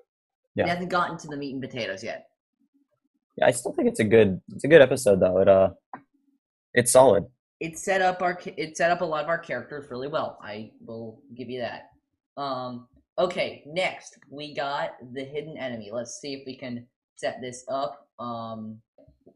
[0.55, 0.65] Yeah.
[0.65, 2.27] It hasn't gotten to the meat and potatoes yet.
[3.37, 5.39] Yeah, I still think it's a good it's a good episode though.
[5.39, 5.71] It uh
[6.75, 7.25] it's solid.
[7.61, 10.39] it set up our it set up a lot of our characters really well.
[10.43, 11.91] I will give you that.
[12.41, 15.91] Um okay, next we got the hidden enemy.
[15.93, 18.09] Let's see if we can set this up.
[18.19, 18.81] Um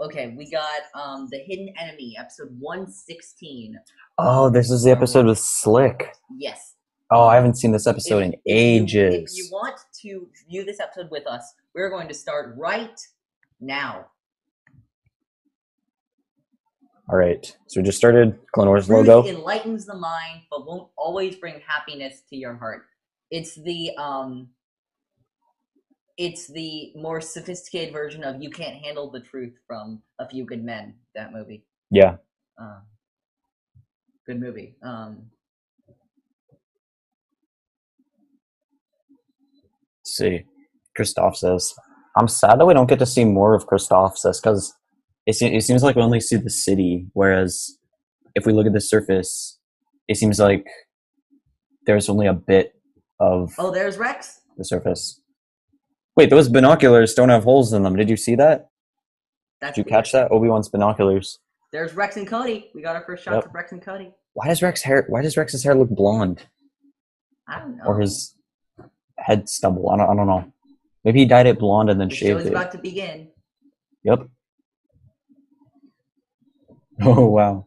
[0.01, 3.79] okay, we got um the hidden enemy episode 116.
[4.17, 6.09] Oh, this is the episode with Slick.
[6.37, 6.74] Yes.
[7.17, 9.33] Oh, I haven't seen this episode If- in ages.
[9.33, 12.99] if you want to view this episode with us, we're going to start right
[13.61, 14.07] now.
[17.09, 19.29] All right, so we just started Clone Wars Truth logo.
[19.29, 22.87] enlightens the mind, but won't always bring happiness to your heart.
[23.31, 24.49] It's the um
[26.17, 30.65] it's the more sophisticated version of You Can't Handle the Truth from A Few Good
[30.65, 31.65] Men, that movie.
[31.91, 32.17] Yeah,
[32.61, 32.81] Uh,
[34.27, 34.77] good movie.
[34.83, 35.31] Um
[40.21, 40.45] Let's see.
[40.99, 41.73] Christophsis,
[42.17, 44.73] "I'm sad that we don't get to see more of Christophsis because
[45.27, 47.77] it, se- it seems like we only see the city, whereas
[48.35, 49.59] if we look at the surface,
[50.07, 50.67] it seems like
[51.87, 52.75] there's only a bit
[53.19, 54.41] of Oh, there's Rex.
[54.57, 55.21] the surface.
[56.17, 57.97] Wait, those binoculars don't have holes in them.
[57.97, 58.69] Did you see that?
[59.61, 60.31] That's Did you catch that?
[60.31, 61.41] Obi Wan's binoculars.
[61.73, 62.71] There's Rex and Cody.
[62.75, 63.47] We got our first shots Yep.
[63.47, 64.15] of Rex and Cody.
[64.35, 65.05] Why does Rex hair?
[65.09, 66.47] Why does Rex's hair look blonde,
[67.49, 67.85] I don't know.
[67.87, 68.37] or his
[69.25, 69.91] head stubble?
[69.91, 70.11] I don't.
[70.11, 70.53] I don't know.
[71.05, 72.49] Maybe he dyed it blonde and then the shaved it.
[72.49, 73.29] about to begin.
[74.03, 74.29] Yep.
[77.03, 77.67] Oh wow.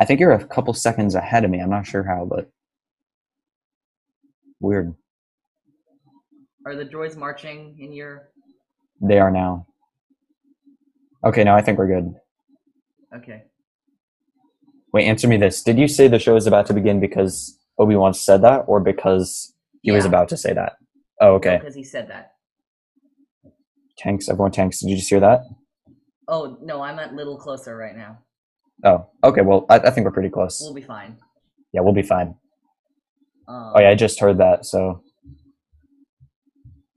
[0.00, 1.58] I think you're a couple seconds ahead of me.
[1.58, 2.50] I'm not sure how, but
[4.60, 4.94] weird.
[6.64, 8.30] Are the droids marching in your
[9.00, 9.66] They are now.
[11.22, 12.14] Okay, now I think we're good.
[13.14, 13.42] Okay.
[14.92, 15.62] Wait, answer me this.
[15.62, 19.54] Did you say the show is about to begin because Obi-Wan said that or because
[19.86, 20.72] he was about to say that?
[21.20, 21.58] Oh, okay.
[21.58, 22.32] Because he said that.
[23.96, 24.80] Tanks, everyone tanks.
[24.80, 25.42] Did you just hear that?
[26.28, 28.18] Oh no, I'm a little closer right now.
[28.84, 29.42] Oh, okay.
[29.42, 30.60] Well, I, I think we're pretty close.
[30.60, 31.16] We'll be fine.
[31.72, 32.34] Yeah, we'll be fine.
[33.48, 35.02] Um, Oh yeah, I just heard that, so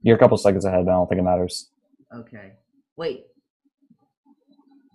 [0.02, 1.70] you're a couple seconds ahead, but I don't think it matters.
[2.14, 2.52] Okay.
[2.96, 3.26] Wait.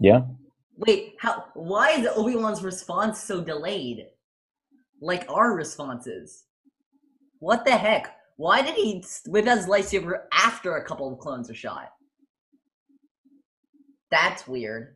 [0.01, 0.23] Yeah.
[0.77, 1.15] Wait.
[1.19, 1.45] How?
[1.53, 4.07] Why is Obi Wan's response so delayed?
[5.01, 6.44] Like our responses.
[7.39, 8.15] What the heck?
[8.37, 11.91] Why did he whip out his lightsaber after a couple of clones are shot?
[14.09, 14.95] That's weird.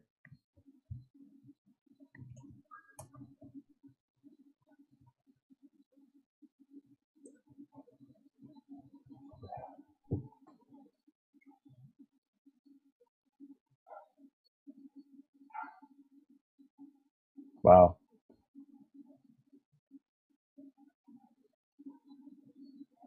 [17.63, 17.98] Wow.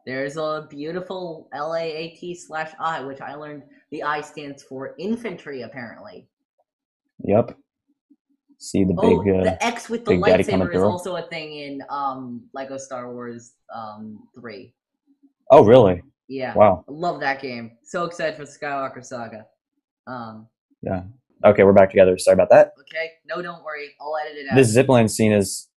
[0.06, 6.26] There's a beautiful LAAT slash I, which I learned the I stands for infantry, apparently.
[7.24, 7.56] Yep.
[8.58, 9.34] See the Oh, big.
[9.34, 12.48] Uh, the X with the Big Daddy coming lightsaber is also a thing in um
[12.54, 14.74] Lego Star Wars um three.
[15.50, 16.02] oh, really?
[16.28, 16.84] Yeah, Wow.
[16.88, 17.72] Love that game.
[17.84, 19.44] So excited for Skywalker Saga.
[20.06, 20.46] Um,
[20.82, 21.02] Yeah.
[21.44, 22.16] Okay, we're back together.
[22.16, 22.72] Sorry about that.
[22.80, 24.54] okay, no, don't worry, I'll edit it out.
[24.56, 25.68] This zipline scene is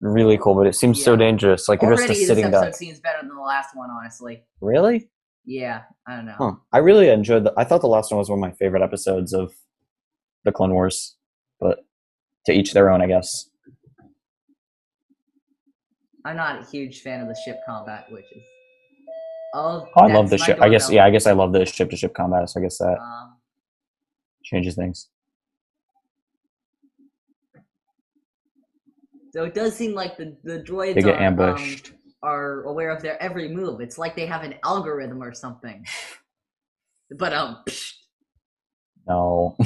[0.00, 1.68] really cool, but it seems so dangerous.
[1.68, 2.74] Like Already, just a this episode duck.
[2.74, 4.42] seems better than the last one, honestly.
[4.60, 5.08] Really?
[5.44, 6.34] Yeah, I don't know.
[6.38, 6.52] Huh.
[6.72, 7.44] I really enjoyed.
[7.44, 9.52] The, I thought the last one was one of my favorite episodes of
[10.44, 11.16] the Clone Wars,
[11.58, 11.80] but
[12.46, 13.48] to each their own, I guess.
[16.24, 18.42] I'm not a huge fan of the ship combat, which is.
[19.54, 20.58] Oh, Oh, I love the ship.
[20.60, 20.90] I guess.
[20.90, 22.50] Yeah, I guess I love the ship to ship combat.
[22.50, 23.36] So I guess that Um,
[24.44, 25.08] changes things.
[29.32, 31.90] So it does seem like the the droids They get are, ambushed.
[31.90, 33.80] Um, are aware of their every move.
[33.80, 35.86] It's like they have an algorithm or something.
[37.16, 37.92] But um, psh,
[39.06, 39.56] no.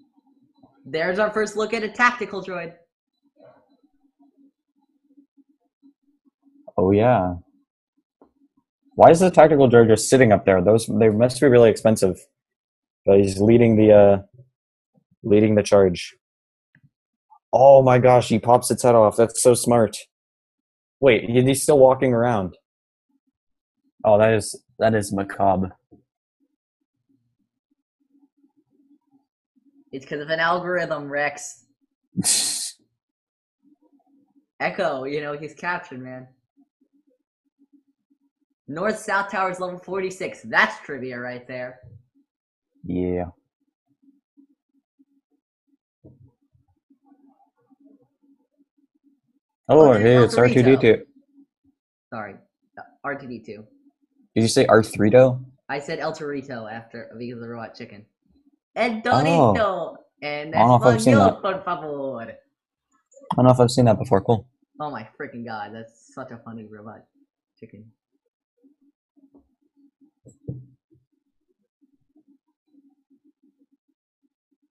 [0.86, 2.74] there's our first look at a tactical droid.
[6.76, 7.34] oh yeah.
[8.94, 10.62] Why is the tactical droid just sitting up there?
[10.62, 12.18] Those they must be really expensive.
[13.04, 14.18] But he's leading the uh
[15.22, 16.16] leading the charge.
[17.52, 19.16] Oh my gosh, he pops its head off.
[19.16, 19.96] That's so smart.
[21.00, 22.56] Wait, he's still walking around.
[24.04, 25.72] Oh, that is that is macabre.
[29.92, 31.64] It's because of an algorithm, Rex.
[34.60, 36.26] Echo, you know, he's captured, man.
[38.68, 40.42] North South Towers level 46.
[40.44, 41.80] That's trivia right there.
[42.84, 43.26] yeah.
[49.68, 51.02] Oh, hey, it's R2D2.
[52.12, 52.34] Sorry.
[52.78, 53.46] uh, R2D2.
[53.46, 53.64] Did
[54.34, 55.10] you say R three
[55.68, 58.06] I said El Torito after because of the robot chicken.
[58.76, 59.96] El Torito.
[60.22, 62.20] En I don't know if I've seen español, por favor.
[62.22, 62.26] I
[63.34, 64.20] don't know if I've seen that before.
[64.20, 64.46] Cool.
[64.80, 67.04] Oh my freaking god, that's such a funny robot
[67.58, 67.90] chicken.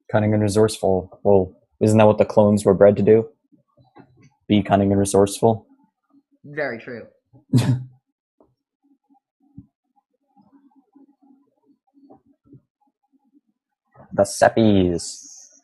[0.10, 1.20] Cunning and resourceful.
[1.24, 3.30] Well, isn't that what the clones were bred to do?
[4.48, 5.68] Be cunning and resourceful.
[6.44, 7.08] Very true.
[14.14, 15.62] The Seppies.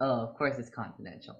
[0.00, 1.36] Oh, of course it's confidential.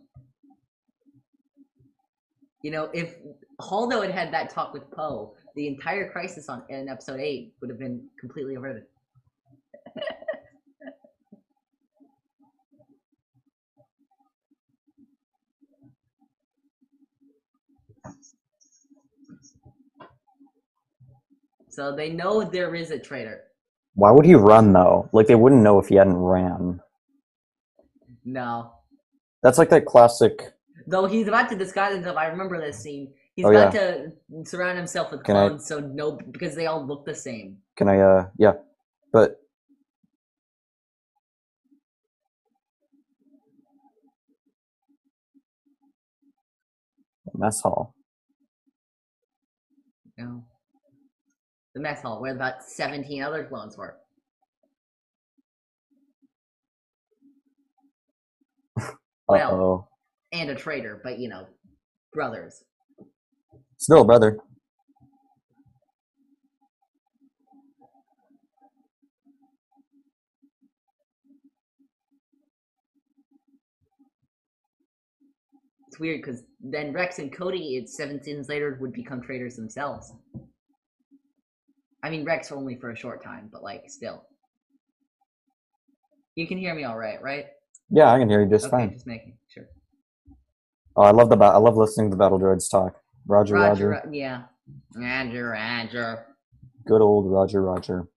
[2.62, 3.16] You know, if
[3.60, 7.70] Holdo had had that talk with Poe, the entire crisis on in episode eight would
[7.70, 8.82] have been completely averted.
[21.70, 23.44] so they know there is a traitor.
[23.94, 25.08] Why would he run though?
[25.12, 26.80] Like they wouldn't know if he hadn't ran.
[28.24, 28.72] No,
[29.42, 30.52] That's like that classic.
[30.90, 32.16] Though he's about to disguise himself.
[32.16, 33.12] I remember this scene.
[33.34, 34.12] He's Oh, about to
[34.44, 37.58] surround himself with Can I- clones, so no, because they all look the same.
[37.76, 38.00] Can I?
[38.00, 38.54] uh Yeah,
[39.12, 39.38] but
[47.34, 47.94] mess hall.
[50.16, 50.42] Know,
[51.74, 53.96] the mess hall where about seventeen other clones were.
[59.28, 59.88] Well- oh.
[60.32, 61.46] And a traitor, but you know,
[62.12, 62.64] brothers.
[63.78, 64.38] Still, brother.
[75.86, 80.12] It's weird because then Rex and Cody, it's seven seasons later, would become traitors themselves.
[82.02, 84.24] I mean, Rex only for a short time, but like still.
[86.34, 87.46] You can hear me all right, right?
[87.90, 88.92] Yeah, I can hear you just okay, fine.
[88.92, 89.38] just making.
[90.98, 93.00] Oh, I love the I love listening to the battle droids talk.
[93.28, 93.90] Roger, Roger.
[93.90, 94.42] Roger, yeah.
[94.96, 96.26] Roger, Roger.
[96.88, 98.08] Good old Roger, Roger.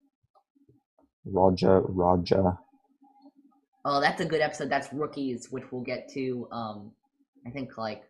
[1.24, 2.58] Roger, Roger.
[3.86, 4.72] Oh, that's a good episode.
[4.72, 6.48] That's rookies, which we'll get to.
[6.52, 6.92] Um,
[7.46, 8.02] I think like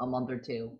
[0.00, 0.72] a month or two.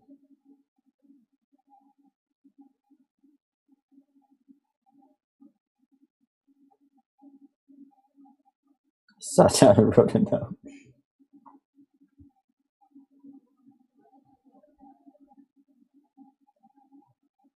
[9.21, 10.57] Sat down and wrote it down.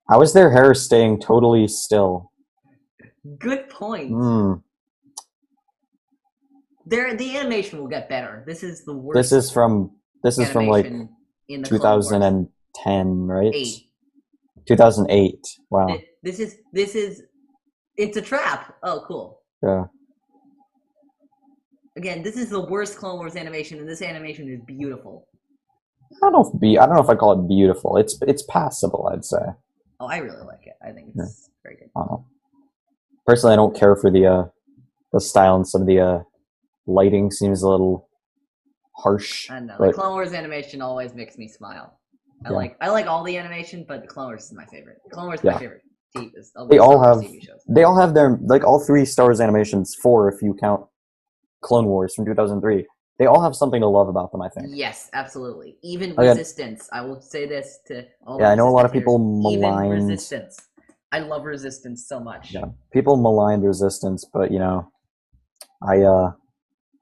[0.08, 2.30] How is their hair staying totally still?
[3.38, 4.10] Good point.
[4.10, 4.52] Hmm.
[6.86, 8.44] There, the animation will get better.
[8.46, 9.16] This is the worst.
[9.16, 9.90] This is from
[10.22, 11.08] this is from like in
[11.62, 12.06] the Clone Wars.
[12.08, 13.52] 2010, right?
[13.52, 13.88] Eight.
[14.68, 15.38] 2008.
[15.70, 15.88] Wow.
[15.88, 17.22] Thi- This is this is
[17.96, 18.76] it's a trap.
[18.84, 19.40] Oh, cool.
[19.62, 19.86] Yeah.
[21.96, 25.26] Again, this is the worst Clone Wars animation, and this animation is beautiful.
[26.12, 27.96] I don't know if be I don't know if I call it beautiful.
[27.96, 29.38] It's it's passable, I'd say.
[30.00, 30.74] Oh, I really like it.
[30.86, 31.90] I think it's very good.
[31.96, 32.04] I.
[33.26, 34.44] Personally, I don't care for the uh
[35.12, 36.18] the style and some of the uh
[36.86, 38.08] lighting seems a little
[38.96, 39.50] harsh.
[39.50, 39.76] I know.
[39.78, 41.98] But- The Clone Wars animation always makes me smile.
[42.44, 42.56] I Yeah.
[42.56, 44.98] like I like all the animation, but the Clone Wars is my favorite.
[45.10, 45.82] Clone Wars is my favorite.
[46.16, 46.30] TV,
[46.70, 47.22] They all have-
[47.68, 50.86] They all have their like all three Star Wars animations, four if you count
[51.62, 52.86] Clone Wars from 2003.
[53.18, 54.68] They all have something to love about them, I think.
[54.70, 55.78] Yes, absolutely.
[55.82, 56.88] Even Again- Resistance.
[56.92, 59.14] I will say this to all Yeah, I know a lot of people
[59.50, 60.58] Even Resistance.
[61.12, 62.52] I love Resistance so much.
[62.52, 62.66] Yeah.
[62.92, 64.90] People maligned Resistance, but you know,
[65.82, 66.32] I uh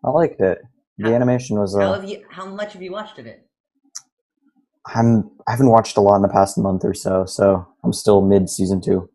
[0.05, 0.59] I liked it.
[0.99, 2.24] The How- animation was How uh have you?
[2.30, 3.49] How much have you watched of it?
[4.86, 8.20] I'm I haven't watched a lot in the past month or so, so I'm still
[8.20, 9.09] mid season two.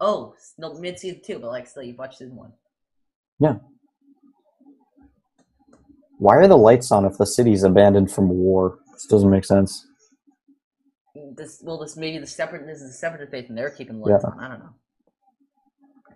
[0.00, 2.52] Oh, no, mid season two, but like still, you've watched season one.
[6.18, 8.78] Why are the lights on if the city's abandoned from war?
[8.92, 9.86] This doesn't make sense.
[11.36, 14.04] This well, this maybe the separate this is a separate faith, and they're keeping the
[14.06, 14.30] lights Yeah.
[14.30, 14.40] on.
[14.40, 14.70] I don't know.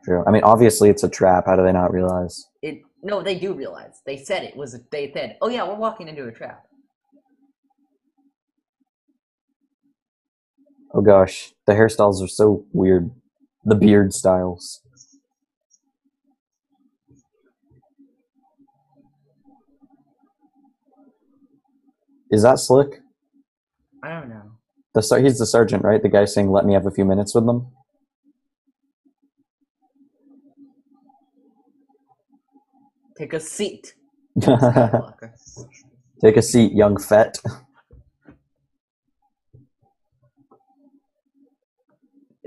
[0.05, 0.25] True.
[0.27, 1.47] I mean, obviously it's a trap.
[1.47, 2.47] How do they not realize?
[2.63, 4.01] It no, they do realize.
[4.07, 4.79] They said it was.
[4.91, 6.65] They said, "Oh yeah, we're walking into a trap."
[10.95, 13.11] Oh gosh, the hairstyles are so weird.
[13.65, 14.81] The beard styles.
[22.31, 23.01] Is that slick?
[24.03, 24.43] I don't know.
[24.95, 26.03] The ser- he's the sergeant, right?
[26.03, 27.69] The guy saying, "Let me have a few minutes with them."
[33.17, 33.95] Take a seat.
[36.21, 37.39] Take a seat, young fet.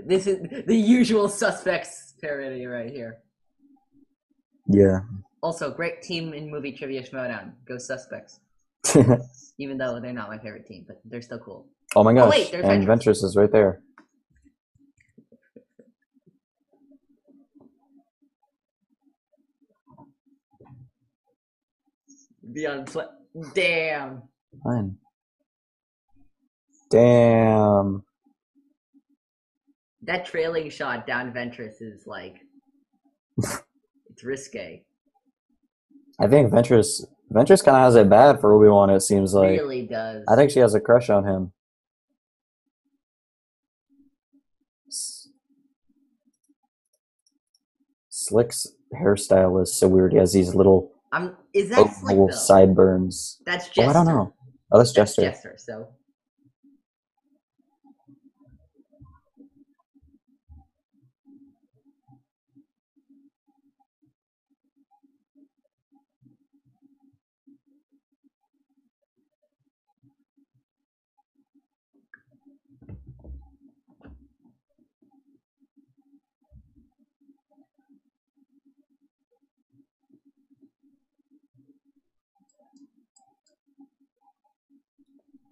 [0.06, 3.20] this is the usual suspects parody right here.
[4.68, 5.00] Yeah.
[5.42, 7.54] Also, great team in movie trivia showdown.
[7.66, 8.41] Go suspects.
[9.58, 11.68] Even though they're not my favorite team, but they're still cool.
[11.96, 12.26] oh my oh, gosh.
[12.26, 12.88] Oh, wait, and Ventress.
[12.88, 13.82] Ventress is right there.
[22.54, 23.06] Beyond play.
[23.54, 24.24] Damn.
[24.64, 24.98] Fine.
[26.90, 28.04] Damn.
[30.02, 32.38] That trailing shot down Ventress is like.
[33.38, 34.84] it's risque.
[36.20, 38.90] I think Ventress Ventress kind of has it bad for Obi Wan.
[38.90, 39.52] It seems like.
[39.52, 40.26] really does.
[40.28, 41.54] I think she has a crush on him.
[48.10, 50.12] Slick's hairstyle is so weird.
[50.12, 51.36] He has these little I'm.
[51.54, 53.42] Is that slick oval sideburns.
[53.46, 54.34] That's Oh, I don't know.
[54.72, 55.22] Oh, that's That's Jester.
[55.22, 55.56] Jester.
[55.58, 55.88] So.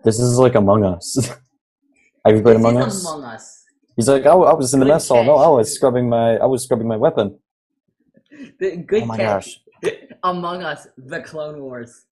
[0.04, 1.18] This is like Among Us.
[2.26, 3.06] Have you played Among Us?
[3.06, 3.66] Among Us.
[3.96, 5.24] He's like, oh, I was in the Good mess hall.
[5.24, 7.38] No, I was scrubbing my, I was scrubbing my weapon.
[8.60, 9.60] The good oh my catch.
[9.84, 9.94] gosh.
[10.24, 12.06] Among Us, the Clone Wars.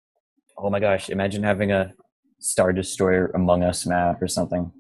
[0.58, 1.10] Oh my gosh.
[1.10, 1.94] Imagine having a
[2.40, 4.72] Star Destroyer Among Us map or something.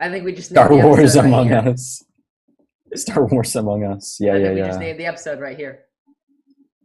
[0.00, 1.58] I think we just Star Wars right Among here.
[1.58, 2.04] Us.
[2.94, 4.18] Star Wars Among Us.
[4.20, 4.66] Yeah, I yeah, we yeah.
[4.66, 5.84] just named the episode right here.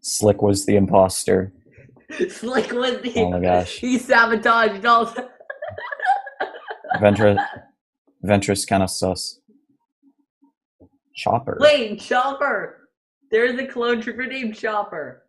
[0.02, 1.52] Slick was the imposter.
[2.30, 3.14] Slick was the.
[3.18, 3.78] Oh my gosh.
[3.78, 5.06] He sabotaged all.
[5.06, 5.33] The-
[7.04, 7.38] Ventress,
[8.26, 9.40] Ventress kind of sus.
[11.16, 11.58] Chopper.
[11.60, 12.90] Wait, Chopper.
[13.30, 15.24] There's a clone trooper named Chopper.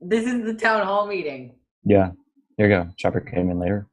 [0.00, 1.56] This is the town hall meeting.
[1.84, 2.10] Yeah.
[2.56, 2.88] There you go.
[2.96, 3.88] Chopper came in later.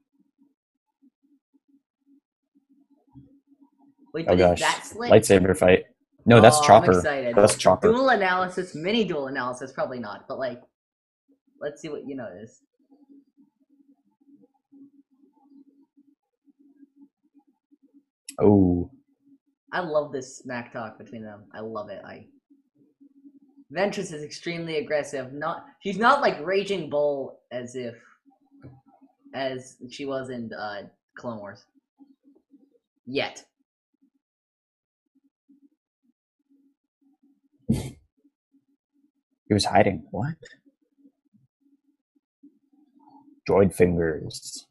[4.13, 4.61] Wait, Oh gosh.
[4.61, 5.85] Lightsaber fight.
[6.25, 7.01] No, that's Oh, Chopper.
[7.35, 7.89] That's Chopper.
[7.89, 10.61] Duel analysis, mini duel analysis, probably not, but like,
[11.63, 12.61] let's see what you notice.
[18.39, 18.91] Oh.
[19.71, 21.45] I love this smack talk between them.
[21.53, 22.01] I love it.
[22.05, 22.27] I
[23.73, 25.33] Ventress is extremely aggressive.
[25.33, 27.95] Not she's not like raging bull as if
[29.33, 30.83] as she was in uh
[31.17, 31.65] Clone Wars.
[33.05, 33.45] Yet.
[39.49, 40.07] He was hiding.
[40.09, 40.33] What?
[43.47, 44.67] Droid fingers.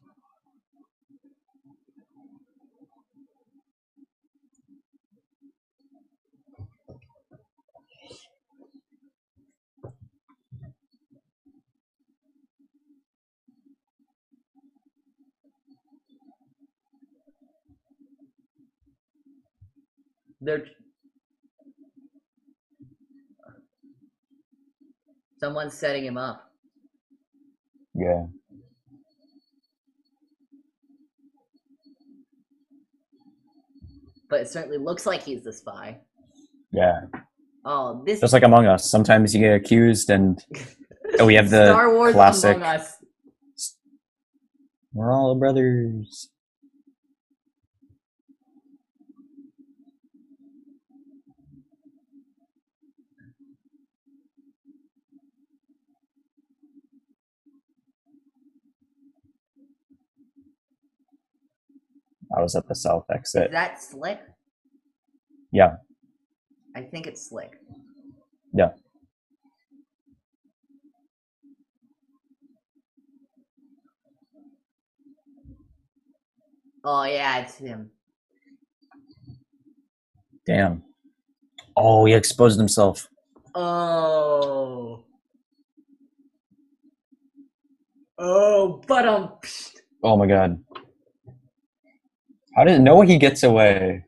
[20.41, 20.65] They're
[25.39, 26.51] Someone's setting him up.
[27.93, 28.25] Yeah.
[34.33, 35.99] But it certainly looks like he's the spy.
[36.71, 37.01] Yeah.
[37.63, 38.89] Oh, this Just like Among Us.
[38.89, 40.43] Sometimes you get accused and
[41.19, 42.55] oh, we have the Star Wars classic.
[42.55, 42.97] Among Us.
[44.91, 46.31] We're all brothers.
[62.35, 63.51] I was at the south Is exit.
[63.51, 64.19] that slick?
[65.51, 65.75] Yeah.
[66.75, 67.57] I think it's slick.
[68.53, 68.71] Yeah.
[76.83, 77.91] Oh yeah, it's him.
[80.45, 80.83] Damn.
[81.75, 83.07] Oh, he exposed himself.
[83.55, 85.03] Oh.
[88.17, 89.33] Oh, but um.
[90.03, 90.61] Oh my god.
[92.55, 94.05] How did no he gets away?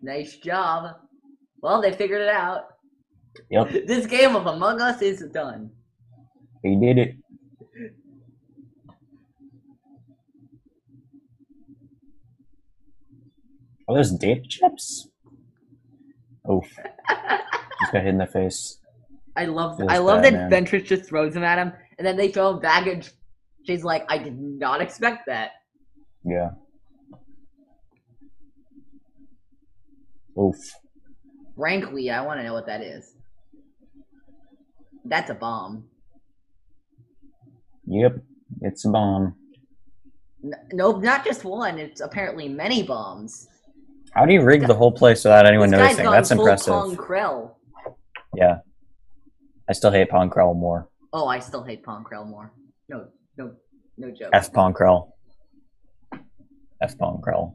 [0.00, 0.96] Nice job.
[1.60, 2.64] Well, they figured it out.
[3.50, 5.70] Yep, This game of Among Us is done.
[6.62, 7.14] he did it.
[13.88, 15.08] Oh, those data chips?
[16.50, 16.64] Oof.
[17.80, 18.78] Just got hit in the face.
[19.36, 20.50] I love I love bad, that.
[20.50, 23.08] Ventress just throws him at him, and then they throw him back, and
[23.64, 25.52] she's like, "I did not expect that."
[26.24, 26.50] Yeah.
[30.38, 30.56] Oof.
[31.56, 33.14] Frankly, I want to know what that is.
[35.04, 35.84] That's a bomb.
[37.86, 38.18] Yep.
[38.60, 39.34] It's a bomb.
[40.44, 41.78] N- nope, not just one.
[41.78, 43.48] It's apparently many bombs.
[44.12, 46.10] How do you rig the whole place without anyone this noticing?
[46.10, 46.72] That's impressive.
[46.72, 47.54] Pong Krell.
[48.34, 48.58] Yeah.
[49.68, 50.88] I still hate Pong Krell more.
[51.12, 52.52] Oh, I still hate Pong Krell more.
[52.88, 53.06] No,
[53.36, 53.52] no,
[53.96, 54.30] no joke.
[54.32, 55.10] F Pong Krell.
[56.80, 57.54] F Pong Krell.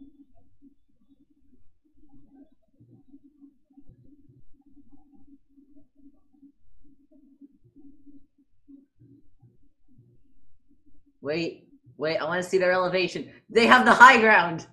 [11.22, 13.32] Wait, wait, I want to see their elevation.
[13.50, 14.68] They have the high ground.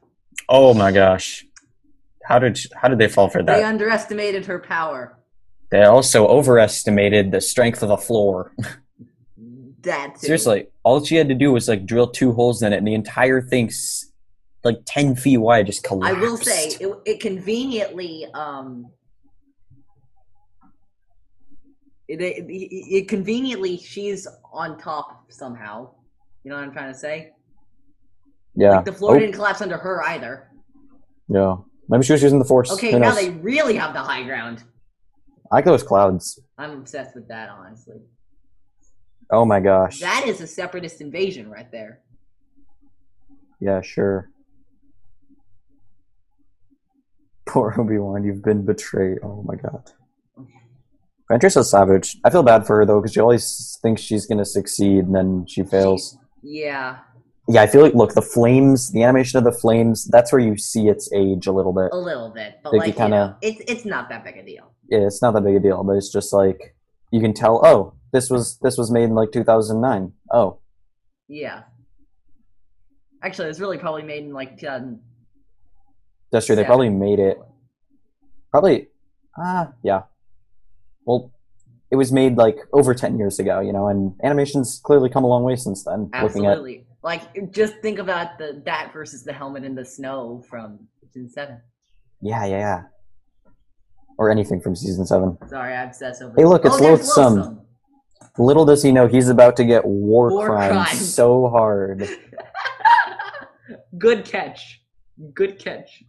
[0.48, 1.44] Oh my gosh.
[2.24, 3.56] How did how did they fall for that?
[3.56, 5.16] They underestimated her power.
[5.70, 8.52] They also overestimated the strength of the floor.
[9.82, 10.26] That too.
[10.26, 12.94] Seriously, all she had to do was like drill two holes in it, and the
[12.94, 14.09] entire thing's
[14.64, 16.16] like ten feet wide, just collapsed.
[16.16, 18.90] I will say it, it conveniently um
[22.08, 25.90] it, it, it conveniently she's on top somehow.
[26.44, 27.32] You know what I'm trying to say?
[28.56, 28.76] yeah.
[28.76, 30.48] Like the floor Oh, didn't collapse under her either.
[31.28, 31.56] yeah.
[31.88, 32.70] Maybe she was using the force.
[32.72, 33.16] Okay, Who now knows?
[33.16, 34.62] they really have the high ground.
[35.50, 36.38] I like those clouds.
[36.56, 37.96] I'm obsessed with that, honestly.
[39.30, 39.98] Oh my gosh.
[40.00, 42.00] That is a separatist invasion right there.
[43.60, 44.30] Yeah, sure.
[47.50, 49.18] Poor Obi Wan, you've been betrayed.
[49.22, 49.90] Oh my god.
[51.30, 52.16] Ventress is savage.
[52.24, 55.46] I feel bad for her though, because she always thinks she's gonna succeed, and then
[55.46, 56.16] she fails.
[56.42, 56.98] Yeah,
[57.48, 60.56] Yeah, I feel like look, the flames, the animation of the flames, that's where you
[60.56, 61.90] see its age a little bit.
[61.92, 64.44] a little bit, but Like, like you kinda- know, it's it's not that big a
[64.44, 64.72] deal.
[64.88, 66.74] Yeah, it's not that big a deal, but it's just like
[67.12, 67.60] you can tell.
[67.64, 70.12] Oh, this was this was made in like 2009.
[70.32, 70.58] Oh,
[71.28, 71.62] Yeah.
[73.22, 75.00] Actually, it was really probably made in like 2000.
[76.32, 76.56] That's true.
[76.56, 77.38] They probably made it.
[78.50, 78.88] Probably,
[79.38, 80.02] ah, yeah.
[81.04, 81.32] Well,
[81.90, 85.26] it was made like over 10 years ago, you know, and animation's clearly come a
[85.26, 86.10] long way since then.
[86.22, 86.86] Looking at Absolutely.
[87.02, 90.80] Like, just think about the that versus the helmet in the snow from
[91.12, 91.60] season seven.
[92.20, 92.82] yeah, yeah, yeah,
[94.18, 95.38] or anything from season seven.
[95.48, 96.34] Sorry, I obsess over.
[96.36, 97.60] Hey, look, it's oh, there's Loathsom.
[98.38, 101.14] Little does he know he's about to get war, War crimes crimes.
[101.14, 102.06] so hard.
[103.98, 104.82] Good catch.
[105.34, 106.04] Good catch.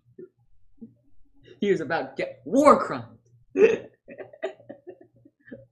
[1.61, 3.05] He was about to get war crime.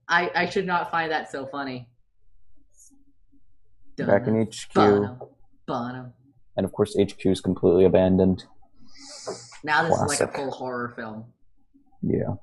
[0.08, 1.88] I I should not find that so funny.
[3.98, 4.72] Back in HQ.
[5.66, 6.12] Bono.
[6.56, 8.44] and of course HQ is completely abandoned.
[9.62, 11.26] Now this is like a full horror film.
[12.02, 12.34] Yeah.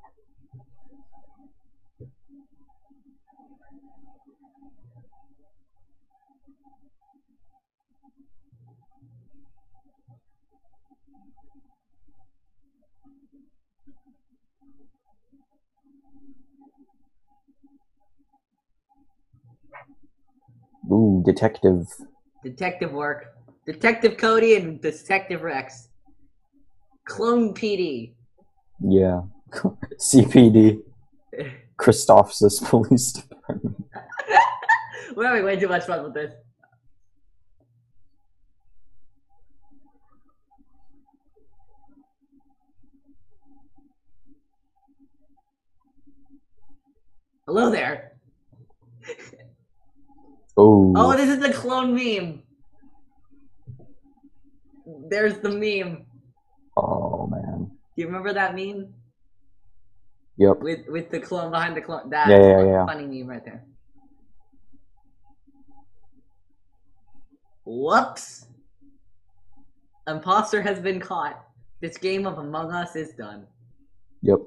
[20.92, 21.86] Ooh, detective.
[22.44, 23.34] Detective work.
[23.66, 25.90] Detective Cody and Detective Rex.
[27.06, 28.14] Clone PD.
[28.80, 29.22] Yeah.
[30.00, 30.82] CPD.
[31.80, 33.76] Christophsis Police Department.
[35.16, 36.34] We're having way too much fun with this.
[47.46, 48.17] Hello there.
[50.58, 50.94] Oh.
[50.96, 52.42] Oh, this is the clone meme.
[55.10, 56.06] There's the meme.
[56.76, 57.72] Oh, man.
[57.96, 58.94] Do you remember that meme
[60.38, 60.60] Yep.
[60.60, 62.10] with with the clone behind the clone?
[62.10, 62.86] That's Yeah, yeah, a yeah.
[62.86, 63.64] funny meme right there.
[67.66, 68.46] Whoops!
[70.08, 71.44] Imposter has been caught.
[71.82, 73.46] This game of Among Us is done.
[74.22, 74.40] Yep.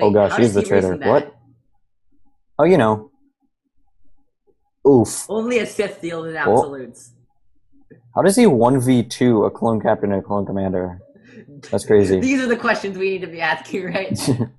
[0.00, 0.94] Oh, Wait, Oh gosh, he's the he traitor.
[0.96, 1.34] What?
[2.58, 3.10] Oh, you know.
[4.86, 5.26] Oof.
[5.28, 6.38] Only a Sith deals in Oh.
[6.58, 7.12] absolutes.
[8.14, 11.00] How does he 1v2 a clone captain and a clone commander?
[11.70, 12.20] That's crazy.
[12.28, 14.18] These are the questions we need to be asking, right?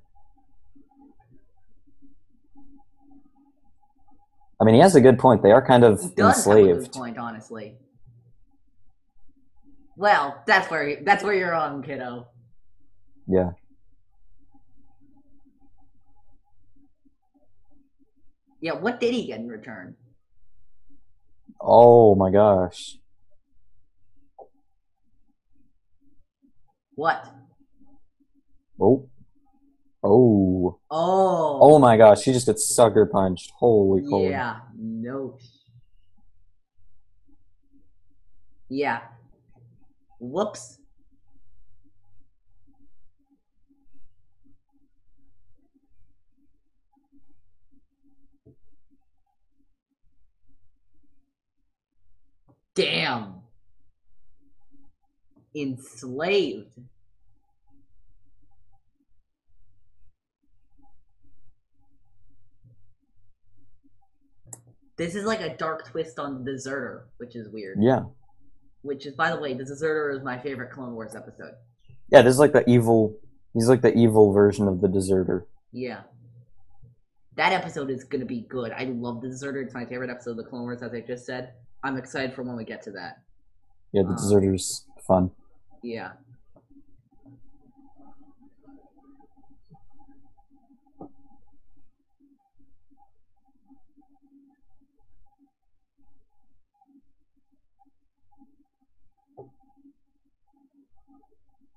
[4.61, 5.41] I mean, he has a good point.
[5.41, 6.93] They are kind of He does have a good enslaved.
[6.93, 7.77] point, honestly.
[9.95, 12.27] Well, that's where that's where you're wrong, kiddo.
[13.27, 13.51] Yeah.
[18.61, 19.95] Yeah, what did he get in return?
[21.61, 22.97] Oh my gosh.
[26.95, 27.25] What?
[28.79, 29.09] Oh.
[30.03, 30.79] Oh.
[30.91, 31.59] Oh.
[31.61, 33.51] Oh my gosh, she just gets sucker punched.
[33.57, 34.29] Holy cold.
[34.29, 34.59] Yeah.
[34.77, 35.37] No.
[38.69, 39.01] Yeah.
[40.19, 40.78] Whoops.
[52.79, 53.41] Damn.
[55.53, 56.69] Enslaved.
[64.95, 67.79] This is like a dark twist on The Deserter, which is weird.
[67.81, 68.03] Yeah.
[68.81, 71.55] Which is, by the way, the Deserter is my favorite Clone Wars episode.
[72.09, 73.17] Yeah, this is like the evil
[73.53, 75.47] he's like the evil version of the deserter.
[75.73, 76.03] Yeah.
[77.35, 78.71] That episode is gonna be good.
[78.71, 79.61] I love the Deserter.
[79.61, 81.53] It's my favorite episode of the Clone Wars, as I just said.
[81.83, 83.21] I'm excited for when we get to that.
[83.91, 85.31] Yeah, the Um, deserter's fun.
[85.81, 86.13] Yeah.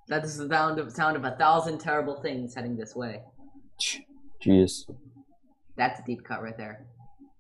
[0.09, 3.23] That is the sound of sound of a thousand terrible things heading this way.
[4.45, 4.85] Jeez.
[5.77, 6.87] That's a deep cut right there.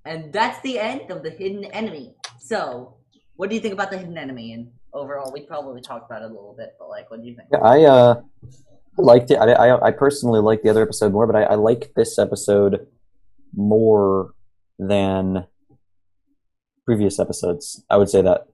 [0.05, 2.15] And that's the end of the hidden enemy.
[2.43, 2.97] So,
[3.37, 4.53] what do you think about the hidden enemy?
[4.53, 7.37] And overall, we probably talked about it a little bit, but like, what do you
[7.37, 7.49] think?
[7.53, 8.21] Yeah, I uh
[8.99, 9.37] liked it.
[9.37, 12.87] I I, I personally liked the other episode more, but I, I like this episode
[13.55, 14.35] more
[14.79, 15.47] than
[16.85, 17.85] previous episodes.
[17.89, 18.49] I would say that.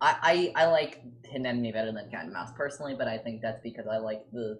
[0.00, 3.42] I, I, I like hidden enemy better than cat and mouse personally, but I think
[3.42, 4.58] that's because I like the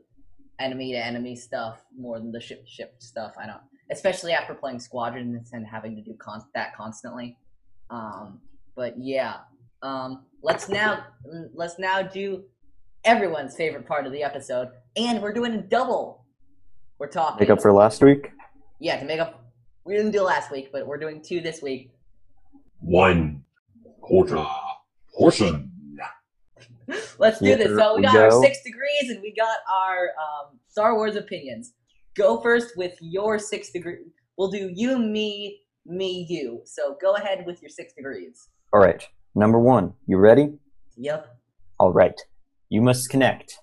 [0.59, 3.33] enemy to enemy stuff more than the ship ship stuff.
[3.41, 3.61] I don't,
[3.91, 7.39] especially after playing squadrons and having to do con- that constantly.
[7.89, 8.41] Um,
[8.79, 9.39] but yeah,
[9.83, 11.05] um, let's now
[11.53, 12.45] let's now do
[13.05, 16.25] everyone's favorite part of the episode, and we're doing a double.
[17.01, 18.31] We're talking Make up for last week.
[18.79, 19.45] yeah to make up.
[19.85, 21.91] We didn't do last week, but we're doing two this week.
[22.79, 23.43] One
[24.01, 24.47] quarter
[25.13, 25.73] portion.
[27.19, 27.77] Let's do this.
[27.77, 31.73] So we we got our six degrees and we got our um, Star Wars opinions.
[32.17, 33.97] Go first with your six degree.
[34.37, 36.63] We'll do you, me, me, you.
[36.65, 38.49] So go ahead with your six degrees.
[38.73, 39.07] All right.
[39.35, 39.95] Number one.
[40.07, 40.55] You ready?
[40.97, 41.27] Yep.
[41.79, 42.21] All right.
[42.69, 43.59] You must connect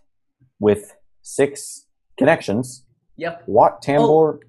[0.59, 1.85] with six
[2.17, 2.85] connections.
[3.17, 3.43] Yep.
[3.45, 4.39] Wat Tambor.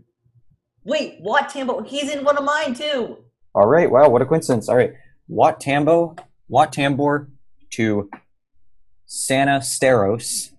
[0.85, 1.83] Wait, Wat Tambo?
[1.83, 3.19] He's in one of mine too.
[3.55, 3.91] All right.
[3.91, 4.09] Wow.
[4.09, 4.69] What a coincidence.
[4.69, 4.93] All right.
[5.29, 6.17] Wat Tambo.
[6.49, 7.29] Wat Tambor
[7.73, 8.09] to
[9.07, 10.51] Sana Staros.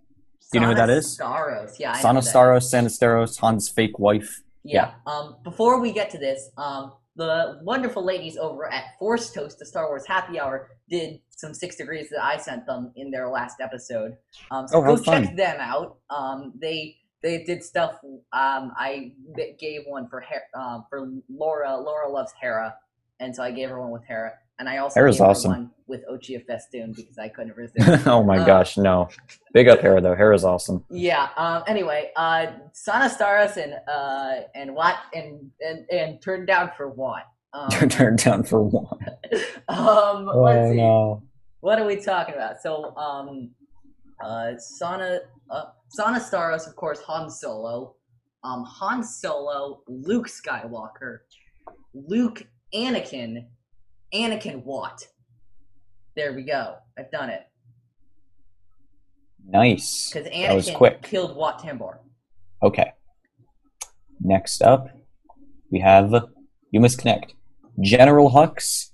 [0.51, 1.17] Do you know who that is?
[1.17, 1.79] Staros.
[1.79, 1.93] Yeah.
[1.93, 2.21] I Sana.
[2.21, 4.41] Staros, Sana Staros, Han's fake wife.
[4.63, 4.91] Yeah.
[5.05, 9.65] Um, before we get to this, um, the wonderful ladies over at Force Toast, the
[9.65, 13.59] Star Wars Happy Hour, did some six degrees that I sent them in their last
[13.59, 14.15] episode.
[14.51, 15.25] Um, so Oh, go fun.
[15.25, 15.97] check them out.
[16.09, 17.99] Um, they they did stuff.
[18.31, 19.11] Um, I
[19.59, 21.75] gave one for Her- um, for Laura.
[21.75, 22.75] Laura loves Hera,
[23.19, 24.33] and so I gave her one with Hera.
[24.59, 25.51] And I also gave her awesome.
[25.51, 28.07] one with Ochi of Bestoon because I couldn't resist.
[28.07, 29.07] oh my Uh, gosh, no.
[29.53, 30.15] Big up Hera though.
[30.15, 30.83] Hera's awesome.
[30.89, 31.29] Yeah.
[31.37, 31.63] Um.
[31.67, 37.23] Anyway, uh, Sana Staros and uh and what and and and turned down for what?
[37.53, 38.99] Um, Turned down for one.
[39.69, 40.77] um let's Oh see.
[40.77, 41.23] no.
[41.61, 42.61] What are we talking about?
[42.61, 43.51] So um,
[44.23, 47.95] uh, Sana uh, Sana Staros, of course, Han Solo,
[48.43, 51.19] um, Han Solo, Luke Skywalker,
[51.93, 52.43] Luke
[52.75, 53.45] Anakin,
[54.13, 55.07] Anakin Watt.
[56.15, 56.75] There we go.
[56.97, 57.43] I've done it
[59.47, 60.09] Nice.
[60.11, 61.01] because That was Anakin quick.
[61.03, 61.97] killed Wat Tambor.
[62.63, 62.91] Okay.
[64.19, 64.87] Next up,
[65.71, 66.13] we have
[66.71, 67.33] You Must Connect.
[67.81, 68.91] General Hux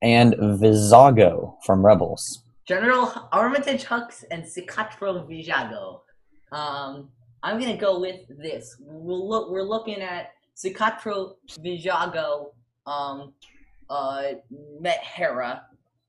[0.00, 2.44] and Vizago from Rebels.
[2.66, 6.00] General Armitage Hux and Cikatro Vizago.
[6.50, 7.10] Um,
[7.42, 8.76] I'm gonna go with this.
[8.80, 9.50] We'll look.
[9.50, 12.52] We're looking at Cikatro Vizago.
[12.86, 13.34] Um,
[13.90, 14.22] uh,
[14.80, 15.62] met Hera.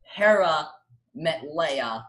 [0.03, 0.69] Hera
[1.15, 2.03] met Leia.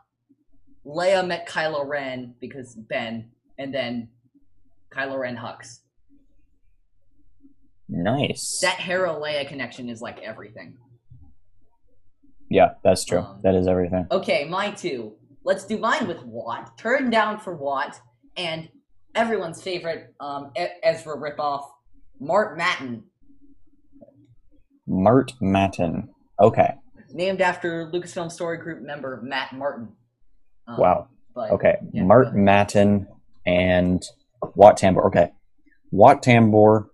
[0.86, 4.08] Leia met Kylo Ren because Ben, and then
[4.92, 5.80] Kylo Ren Hux.
[7.88, 8.58] Nice.
[8.60, 10.76] That Hera Leia connection is like everything.
[12.50, 13.20] yeah, that's true.
[13.20, 14.06] Um, that is everything.
[14.10, 15.14] Okay, my two.
[15.44, 16.78] Let's do mine with Watt.
[16.78, 18.00] Turn down for Watt,
[18.36, 18.68] and
[19.14, 20.52] everyone's favorite um,
[20.82, 21.64] Ezra ripoff,
[22.20, 23.04] Mart Mattin,
[24.86, 26.08] Mart Mattin.
[26.40, 26.74] Okay.
[27.12, 29.88] named after Lucasfilm Story Group member Matt Martin.
[30.66, 31.08] Um, Wow.
[31.34, 31.76] But, Okay.
[31.92, 32.36] yeah, Mart ahead.
[32.38, 33.06] Mattin
[33.46, 34.02] and
[34.56, 35.06] Wat Tambor.
[35.06, 35.30] Okay.
[35.92, 36.86] Wat Tambor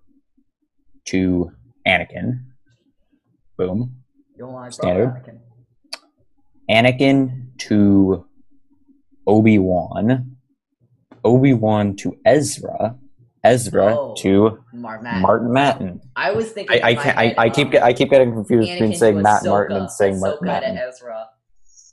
[1.06, 1.52] to
[1.86, 2.44] Anakin.
[3.56, 3.96] Boom.
[4.70, 5.24] Standard.
[5.24, 5.40] Anakin.
[6.70, 8.26] Anakin to
[9.26, 10.36] Obi Wan,
[11.24, 12.96] Obi Wan to Ezra,
[13.42, 14.14] Ezra Oh.
[14.18, 16.00] to Mark Martin Matton.
[16.16, 16.82] I was thinking.
[16.82, 17.18] I, I in my can't.
[17.18, 19.76] I, head, I keep um, get, I keep getting confused between saying Matt Ahsoka, Martin
[19.78, 20.78] and saying Martin Ahsoka to Matton.
[20.78, 21.26] Ezra.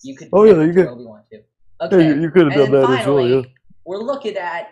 [0.03, 0.29] You could.
[0.33, 1.39] Oh, yeah, give it you to could- Obi-Wan too.
[1.79, 2.29] Okay.
[2.31, 4.69] could and then finally, we're looking at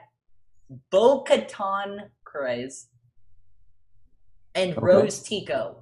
[0.91, 2.85] Bo Katan Kryze
[4.55, 4.81] and Okay.
[4.81, 5.77] Rose Tico.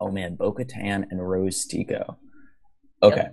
[0.00, 2.18] Oh man, Bo Katan and Rose Tico.
[3.02, 3.28] Okay.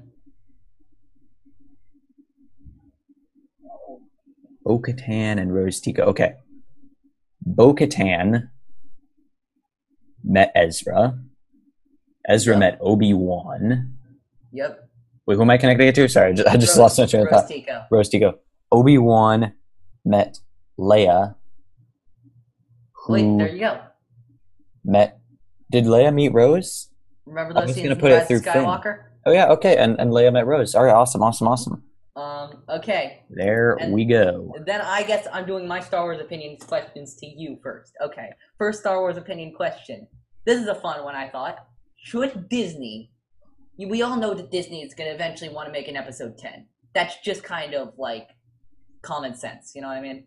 [4.63, 6.03] Bo Katan and Rose Tico.
[6.03, 6.35] Okay.
[7.45, 8.49] Bo Katan
[10.23, 11.17] met Ezra.
[12.27, 12.59] Ezra Yep.
[12.59, 13.95] met Obi Wan.
[14.51, 14.79] Yep.
[15.25, 16.07] Wait, who am I connecting it to?
[16.07, 17.47] Sorry, I just, I just Rose- lost my train of Rose thought.
[17.49, 17.83] Tico.
[17.91, 18.39] Rose Tico.
[18.71, 19.53] Obi Wan
[20.05, 20.39] met
[20.79, 21.35] Leia.
[23.09, 23.79] Wait, there you go.
[24.85, 25.19] met?
[25.71, 26.89] Did Leia meet Rose?
[27.25, 28.63] Remember I'm those just scenes gonna put it through of Finn.
[28.63, 29.03] Skywalker?
[29.25, 30.75] Oh yeah, okay, and and Leia met Rose.
[30.75, 31.83] All right, awesome, awesome, awesome.
[32.15, 32.63] Um.
[32.69, 33.23] Okay.
[33.29, 34.53] There And- we go.
[34.65, 37.93] Then I guess I'm doing my Star Wars opinions questions to you first.
[38.01, 38.29] Okay.
[38.57, 40.07] First Star Wars opinion question.
[40.45, 41.65] This is a fun one, I thought.
[41.97, 43.09] Should Disney.
[43.79, 46.67] We all know that Disney is going to eventually want to make an episode 10.
[46.93, 48.27] That's just kind of like
[49.01, 50.25] common sense, you know what I mean?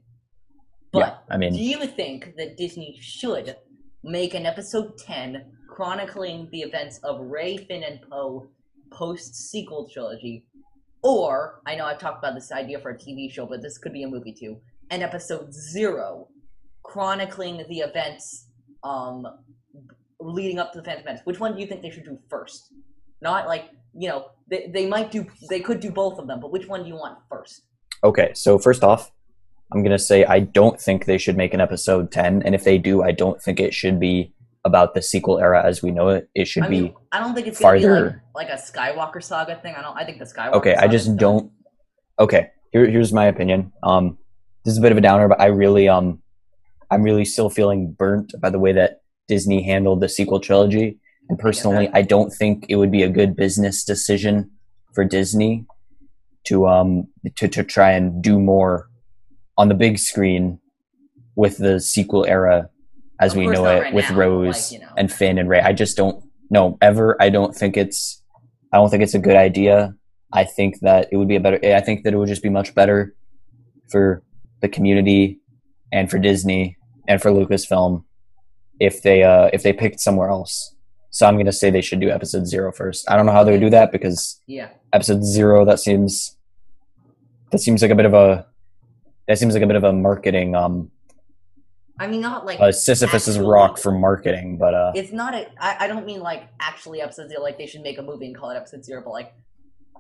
[0.93, 3.55] But yeah, I mean, do you think that Disney should
[4.03, 8.49] make an episode 10 chronicling the events of Rey, Finn, and Poe
[8.91, 10.45] post sequel trilogy?
[11.07, 13.93] Or, I know I've talked about this idea for a TV show, but this could
[13.93, 14.61] be a movie too.
[14.91, 16.27] An episode 0
[16.83, 18.49] chronicling the events
[18.83, 19.25] um,
[20.21, 21.21] leading up to the Phantom Menace.
[21.25, 22.73] Which one do you think they should do first?
[23.23, 26.51] Not like, you know, they, they might do, they could do both of them, but
[26.51, 27.63] which one do you want first?
[28.03, 28.33] okay.
[28.35, 29.13] So first off,
[29.73, 32.79] I'm gonna say I don't think they should make an episode ten, and if they
[32.79, 34.33] do, I don't think it should be
[34.67, 36.29] about the sequel era as we know it.
[36.35, 39.23] It should I mean, be I don't think it's be like, farther- like a Skywalker
[39.23, 39.75] saga thing.
[39.79, 39.97] I don't.
[39.97, 40.55] I think the Skywalker.
[40.61, 40.75] okay.
[40.75, 41.51] I just don't.
[42.19, 43.73] Okay, here, here's my opinion.
[43.83, 44.19] Um,
[44.65, 46.21] this is a bit of a downer, but I really um,
[46.91, 50.99] I'm really still feeling burnt by the way that Disney handled the sequel trilogy.
[51.29, 54.51] And personally, I don't think it would be a good business decision
[54.95, 55.67] for Disney
[56.47, 58.89] to um to to try and do more
[59.59, 60.61] on the big screen
[61.35, 62.69] with the sequel era
[63.21, 64.93] as Of we know it right with now, Rose like, you know.
[64.97, 65.61] and Finn and Rey.
[65.61, 67.17] I just don't know ever.
[67.21, 68.23] I don't think it's
[68.73, 69.95] I don't think it's a good idea.
[70.33, 71.59] I think that it would be a better.
[71.63, 73.15] I think that it would just be much better
[73.91, 74.23] for
[74.61, 75.41] the community
[75.93, 76.77] and for Disney
[77.09, 78.05] and for Lucasfilm
[78.81, 80.75] if they uh if they picked somewhere else.
[81.11, 83.09] So I'm gonna say they should do episode zero first.
[83.11, 84.69] I don't know how they would do that because Yeah.
[84.93, 86.37] episode zero that seems
[87.53, 88.47] that seems like a bit of a
[89.29, 90.91] that seems like a bit of a marketing um
[91.99, 95.49] I mean, not like uh, Sisyphus's actually- rock for marketing, but uh It's not a.
[95.59, 97.43] I, I don't mean like actually episode zero.
[97.43, 99.03] Like they should make a movie and call it episode zero.
[99.05, 99.33] But like,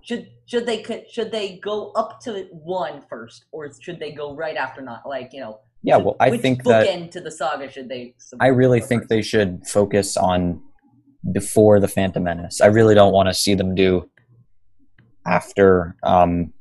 [0.03, 4.35] should should they could should they go up to one first, or should they go
[4.35, 5.09] right after not?
[5.09, 5.61] Like you know.
[5.83, 5.97] yeah.
[5.97, 8.15] should- Well, I think that to the saga should they?
[8.41, 9.09] I really think first?
[9.09, 10.61] they should focus on
[11.33, 12.61] before the Phantom Menace.
[12.61, 14.09] I really don't want to see them do
[15.27, 15.97] after.
[16.03, 16.53] Um,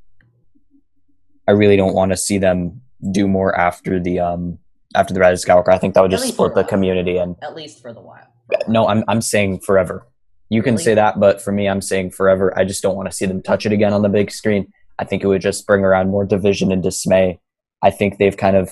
[1.48, 2.82] I really don't want to see them
[3.12, 4.58] do more after the um
[4.96, 5.70] after the Rise of Skywalker.
[5.74, 7.18] I think that would just split the community.
[7.18, 8.28] And at least for the while.
[8.68, 10.08] no, I'm I'm saying forever.
[10.50, 10.84] You can Really?
[10.84, 12.54] say that, but for me, I'm saying forever.
[12.58, 14.72] I just don't want to see them touch it again on the big screen.
[15.00, 17.40] I think it would just bring around more division and dismay.
[17.82, 18.72] I think they've kind of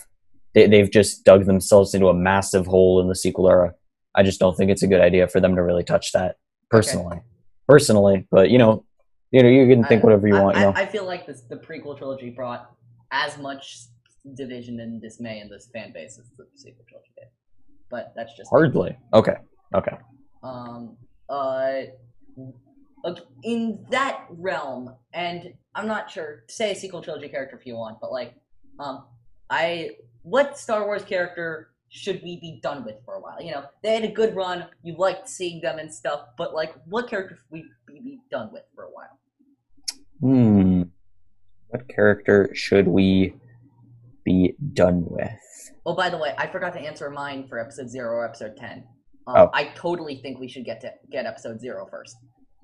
[0.53, 3.73] they, they've just dug themselves into a massive hole in the sequel era.
[4.15, 6.35] I just don't think it's a good idea for them to really touch that
[6.69, 7.19] personally.
[7.67, 8.85] Personally, but you know,
[9.31, 10.57] you know, you can think I- whatever you I, want.
[10.57, 12.69] You I, know, I feel like this, the prequel trilogy brought
[13.11, 13.79] as much
[14.35, 17.27] division and dismay in this fan base as the sequel trilogy did.
[17.89, 18.59] But that's just me.
[18.59, 18.97] hardly.
[19.13, 19.35] Okay,
[19.75, 19.97] okay.
[20.43, 20.97] um
[21.29, 21.81] uh
[23.03, 27.75] look, in that realm and i'm not sure say a sequel trilogy character if you
[27.75, 28.35] want but like
[28.79, 29.05] um
[29.49, 29.91] i
[30.23, 33.93] what star wars character should we be done with for a while you know they
[33.93, 37.51] had a good run you liked seeing them and stuff but like what character should
[37.51, 39.19] we be, be done with for a while
[40.23, 40.83] Hmm.
[41.67, 43.33] What character should we
[44.25, 45.29] be done with?
[45.85, 48.83] oh by the way i forgot to answer mine for episode 0 or episode 10
[49.27, 49.49] um, Oh.
[49.53, 52.15] i totally think we should get to get episode zero first.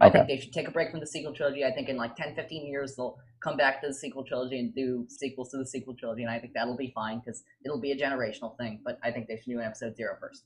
[0.01, 0.13] I Okay.
[0.19, 1.65] think they should take a break from the sequel trilogy.
[1.65, 4.73] I think in like 10, 15 years they'll come back to the sequel trilogy and
[4.73, 7.91] do sequels to the sequel trilogy, and I think that'll be fine because it'll be
[7.91, 8.79] a generational thing.
[8.85, 10.45] But I think they should do an episode zero first.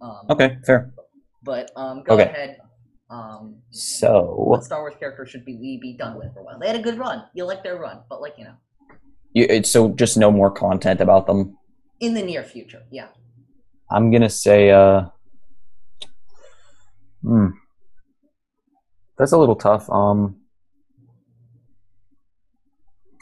[0.00, 0.92] Um, Okay, fair.
[1.44, 2.24] But um, go Okay.
[2.24, 2.58] ahead.
[3.08, 6.58] Um, So what Star Wars character should be we be done with for a while?
[6.58, 7.22] They had a good run.
[7.34, 8.54] You like their run, but like you know,
[9.34, 11.56] you, it's so just no more content about them.
[12.00, 13.08] in the near future, yeah.
[13.90, 15.06] I'm gonna say, uh,
[17.22, 17.48] hmm,
[19.18, 19.88] that's a little tough.
[19.90, 20.42] Um,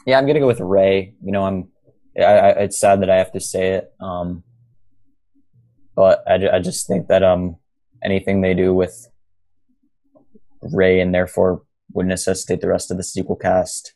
[0.05, 1.13] Yeah, I'm gonna go with Rey.
[1.23, 1.69] You know, I'm.
[2.17, 4.43] I, I, it's sad that I have to say it, um,
[5.95, 7.57] but I, I just think that um,
[8.03, 9.07] anything they do with
[10.61, 13.93] Rey and therefore would necessitate the rest of the sequel cast.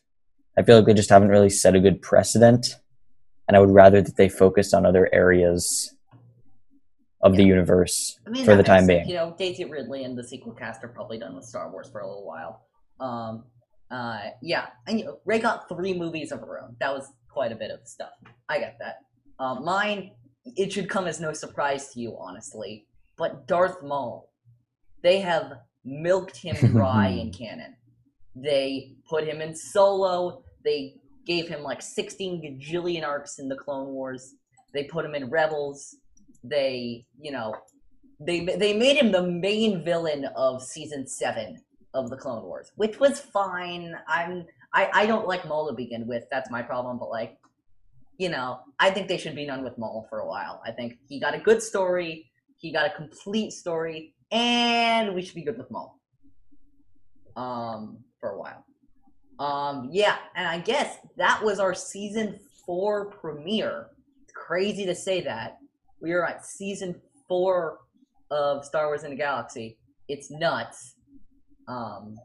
[0.58, 2.76] I feel like they just haven't really set a good precedent,
[3.46, 5.94] and I would rather that they focused on other areas
[7.22, 8.88] of the universe I mean, for the time sense.
[8.88, 9.08] being.
[9.08, 12.00] You know, Daisy Ridley and the sequel cast are probably done with Star Wars for
[12.00, 12.66] a little while.
[13.00, 13.44] Um,
[13.90, 16.76] uh, yeah, and you know, Rey got three movies of her own.
[16.80, 18.12] That was quite a bit of stuff.
[18.48, 18.98] I get that.
[19.38, 20.12] Um, mine,
[20.44, 22.86] it should come as no surprise to you, honestly.
[23.16, 24.30] But Darth Maul,
[25.02, 25.52] they have
[25.84, 27.76] milked him dry in canon.
[28.34, 30.42] They put him in Solo.
[30.66, 30.96] They
[31.26, 34.34] gave him like 16 gajillion arcs in the Clone Wars.
[34.74, 35.96] They put him in Rebels.
[36.44, 37.54] They, you know,
[38.20, 41.62] they they made him the main villain of season seven
[41.94, 43.94] of the Clone Wars, which was fine.
[44.08, 46.24] I'm I I don't like Maul to begin with.
[46.30, 46.98] That's my problem.
[46.98, 47.38] But like,
[48.18, 50.60] you know, I think they should be done with Maul for a while.
[50.64, 52.30] I think he got a good story.
[52.58, 56.00] He got a complete story, and we should be good with Maul.
[57.36, 58.64] Um, for a while.
[59.38, 63.88] Um, yeah, and I guess that was our season four premiere.
[64.24, 65.58] It's crazy to say that.
[66.00, 67.78] We are at season four
[68.30, 69.78] of Star Wars in the Galaxy.
[70.08, 70.94] It's nuts.
[71.68, 72.16] Um,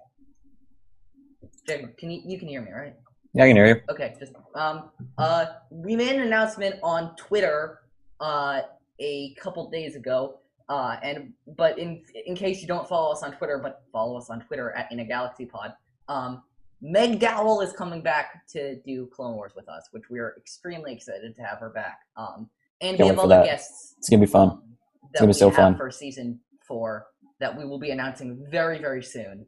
[1.68, 2.96] Jacob, can you you can hear me, right?
[3.34, 3.82] Yeah, I can hear you.
[3.90, 7.80] Okay, just um uh we made an announcement on Twitter
[8.20, 8.62] uh
[9.00, 10.40] a couple days ago.
[10.70, 14.30] Uh and but in in case you don't follow us on Twitter, but follow us
[14.30, 15.74] on Twitter at In a Galaxy Pod,
[16.08, 16.44] um
[16.82, 20.92] Meg Dowell is coming back to do Clone Wars with us, which we are extremely
[20.94, 22.00] excited to have her back.
[22.18, 22.50] Um
[22.82, 23.46] and Can't we have other that.
[23.46, 24.50] guests It's gonna be fun.
[24.50, 24.64] um,
[25.12, 25.78] It's gonna be so fun.
[25.78, 27.08] for season four
[27.40, 29.46] that we will be announcing very very soon.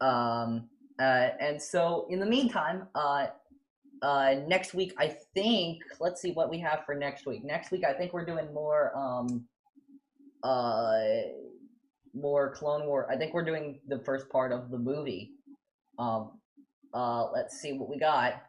[0.00, 0.68] Um,
[1.00, 3.26] uh, and so in the meantime, uh,
[4.02, 7.42] uh, next week I think let's see what we have for next week.
[7.44, 9.46] Next week I think we're doing more um,
[10.42, 11.00] uh,
[12.12, 13.10] more Clone War.
[13.10, 15.32] I think we're doing the first part of the movie.
[15.98, 16.32] Um,
[16.94, 18.42] uh, let's see what we got.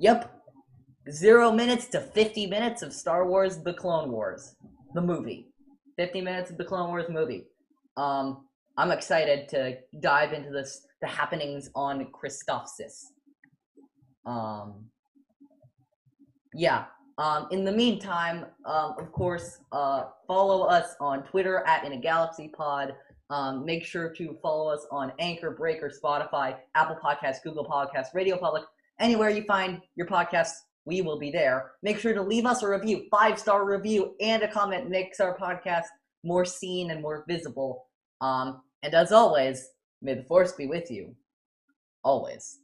[0.00, 0.32] Yep,
[1.10, 4.56] zero minutes to 50 minutes of Star Wars The Clone Wars,
[4.94, 5.48] the movie.
[5.96, 7.46] 50 minutes of the Clone Wars movie.
[7.96, 8.46] Um,
[8.76, 13.04] I'm excited to dive into this, the happenings on Christophsis.
[14.26, 14.86] Um,
[16.52, 16.86] yeah.
[17.18, 22.00] Um, in the meantime, um, of course, uh, follow us on Twitter at In a
[22.00, 22.94] Galaxy Pod.
[23.34, 28.36] Um, make sure to follow us on Anchor, Breaker, Spotify, Apple Podcasts, Google Podcasts, Radio
[28.36, 28.62] Public,
[29.00, 30.52] anywhere you find your podcasts
[30.84, 31.72] we will be there.
[31.82, 35.36] Make sure to leave us a review, five star review, and a comment makes our
[35.36, 35.86] podcast
[36.22, 37.86] more seen and more visible.
[38.20, 39.66] Um, and as always,
[40.00, 41.16] may the force be with you.
[42.04, 42.60] Always.